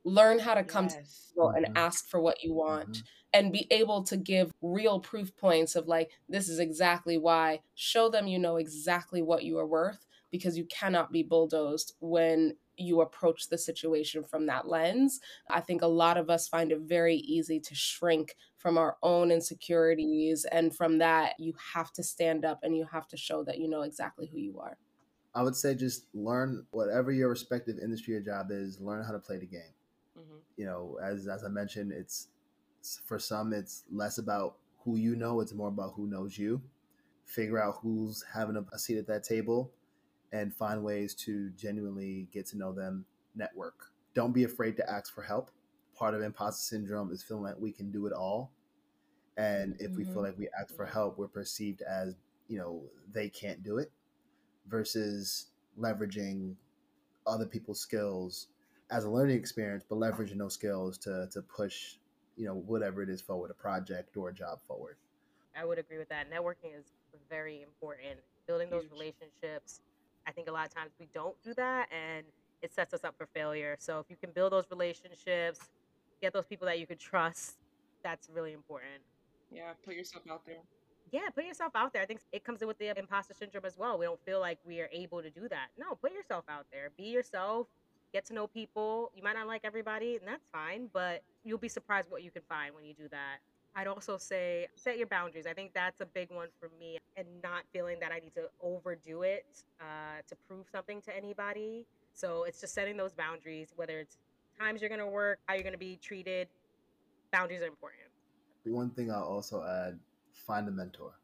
[0.04, 0.96] Learn how to come to
[1.36, 1.76] people and Mhm.
[1.76, 3.04] ask for what you want Mhm.
[3.32, 7.60] and be able to give real proof points of like, this is exactly why.
[7.76, 12.56] Show them you know exactly what you are worth because you cannot be bulldozed when
[12.78, 15.20] you approach the situation from that lens.
[15.50, 19.30] I think a lot of us find it very easy to shrink from our own
[19.30, 20.46] insecurities.
[20.50, 23.68] And from that, you have to stand up and you have to show that you
[23.68, 24.78] know exactly who you are.
[25.34, 29.18] I would say just learn whatever your respective industry or job is, learn how to
[29.18, 29.74] play the game.
[30.16, 30.40] Mhm.
[30.56, 32.28] You know, as as I mentioned, it's
[33.04, 36.62] for some it's less about who you know, it's more about who knows you.
[37.24, 39.72] Figure out who's having a, a seat at that table
[40.32, 43.92] and find ways to genuinely get to know them, network.
[44.14, 45.50] Don't be afraid to ask for help.
[45.94, 48.52] Part of imposter syndrome is feeling like we can do it all.
[49.36, 50.26] And if we feel Mhm.
[50.26, 52.16] like we ask for help, we're perceived as,
[52.48, 53.92] you know, they can't do it
[54.66, 55.48] versus
[55.78, 56.56] leveraging
[57.26, 58.48] other people's skills
[58.90, 61.96] as a learning experience, but leveraging those skills to to push,
[62.36, 64.96] you know, whatever it is forward, a project or a job forward.
[65.54, 66.30] I would agree with that.
[66.30, 66.86] Networking is
[67.28, 68.20] very important.
[68.46, 69.80] Building those relationships.
[70.28, 72.24] I think a lot of times we don't do that and
[72.60, 73.76] it sets us up for failure.
[73.78, 75.70] So if you can build those relationships,
[76.20, 77.56] get those people that you could trust,
[78.04, 79.00] that's really important.
[79.50, 80.58] Yeah, put yourself out there.
[81.10, 82.02] Yeah, put yourself out there.
[82.02, 83.98] I think it comes in with the imposter syndrome as well.
[83.98, 85.68] We don't feel like we are able to do that.
[85.78, 86.90] No, put yourself out there.
[86.98, 87.66] Be yourself.
[88.12, 89.10] Get to know people.
[89.14, 92.42] You might not like everybody, and that's fine, but you'll be surprised what you can
[92.48, 93.38] find when you do that.
[93.74, 95.46] I'd also say set your boundaries.
[95.46, 98.48] I think that's a big one for me, and not feeling that I need to
[98.60, 99.46] overdo it
[99.80, 101.86] uh, to prove something to anybody.
[102.14, 104.16] So it's just setting those boundaries, whether it's
[104.58, 106.48] times you're going to work, how you're going to be treated.
[107.32, 108.08] Boundaries are important.
[108.64, 109.98] One thing I'll also add:
[110.32, 111.14] find a mentor.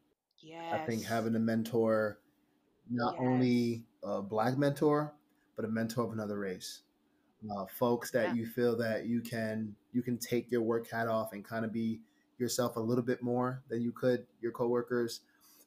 [0.40, 0.72] Yes.
[0.72, 2.20] I think having a mentor,
[2.90, 3.20] not Yes.
[3.20, 5.12] only a black mentor,
[5.56, 6.82] but a mentor of another race.
[7.50, 8.34] Uh, folks that Yeah.
[8.34, 11.72] you feel that you can you can take your work hat off and kind of
[11.72, 12.00] be
[12.38, 15.20] yourself a little bit more than you could your coworkers.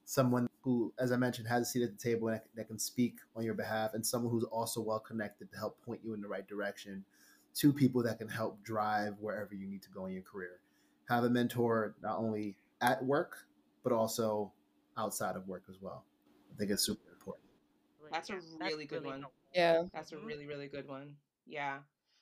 [0.05, 3.15] Someone who, as I mentioned, has a seat at the table and that can speak
[3.35, 6.27] on your behalf, and someone who's also well connected to help point you in the
[6.27, 7.03] right direction.
[7.55, 10.59] Two people that can help drive wherever you need to go in your career.
[11.09, 13.47] Have a mentor not only at work
[13.83, 14.51] but also
[14.97, 16.03] outside of work as well.
[16.53, 17.45] I think it's super important.
[18.11, 19.21] That's a Yeah, really good one.
[19.21, 19.39] helpful.
[19.53, 19.83] Yeah.
[19.93, 20.25] That's a Mhm.
[20.25, 21.15] really, really good one.
[21.45, 21.79] Yeah.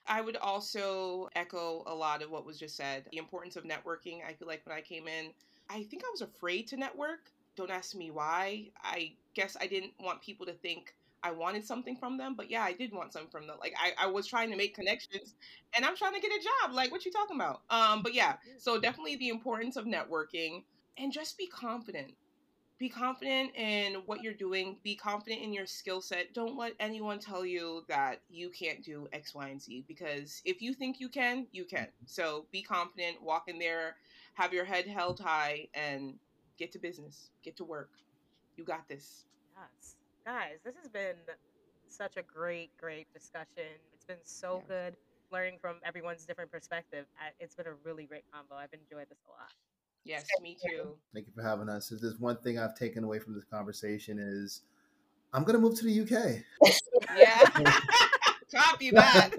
[0.07, 3.05] I would also echo a lot of what was just said.
[3.11, 4.19] The importance of networking.
[4.27, 5.31] I feel like when I came in,
[5.69, 7.31] I think I was afraid to network.
[7.55, 8.67] Don't ask me why.
[8.83, 10.93] I guess I didn't want people to think
[11.23, 13.57] I wanted something from them, but yeah, I did want something from them.
[13.59, 15.33] Like I, I was trying to make connections
[15.75, 16.75] and I'm trying to get a job.
[16.75, 17.61] Like what you talking about?
[17.71, 20.63] Um, but yeah, so definitely the importance of networking
[20.99, 22.13] and just be confident
[22.77, 27.19] be confident in what you're doing be confident in your skill set don't let anyone
[27.19, 31.09] tell you that you can't do x y and z because if you think you
[31.09, 32.05] can you can mm-hmm.
[32.05, 33.95] so be confident walk in there
[34.33, 36.15] have your head held high and
[36.57, 37.91] get to business get to work
[38.57, 39.95] you got this Yes.
[40.25, 41.15] Guys, this has been
[41.87, 43.79] such a great, great discussion.
[43.93, 44.67] It's been so Yeah.
[44.67, 44.97] good
[45.31, 47.07] learning from everyone's different perspective.
[47.39, 48.55] It's been a really great combo.
[48.55, 49.53] I've enjoyed this a lot.
[50.05, 51.91] Yes me too Thank you for having us.
[51.91, 54.61] If there's one thing I've taken away from this conversation is
[55.33, 56.43] I'm gonna move to the UK.
[57.15, 57.45] yeah
[58.53, 59.31] copy that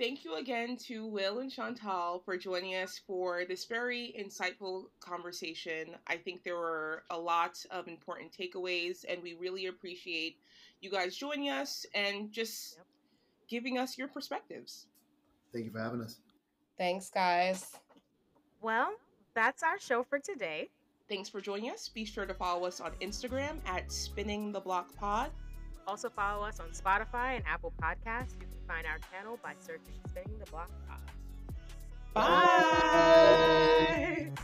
[0.00, 5.94] Thank you again to Will and Chantel for joining us for this very insightful conversation.
[6.06, 10.38] I think there were a lot of important takeaways, and we really appreciate
[10.80, 12.86] you guys joining us and just Yep.
[13.50, 14.86] giving us your perspectives.
[15.52, 16.16] Thank you for having us.
[16.78, 17.76] Thanks, guys.
[18.60, 18.92] Well,
[19.34, 20.68] that's our show for today.
[21.08, 21.88] Thanks for joining us.
[21.88, 25.30] Be sure to follow us on Instagram at Spinning the Block Pod.
[25.86, 28.32] Also follow us on Spotify and Apple Podcasts.
[28.34, 30.98] You can find our channel by searching Spinning the Block Pod.
[32.14, 34.30] Bye.
[34.36, 34.42] Bye.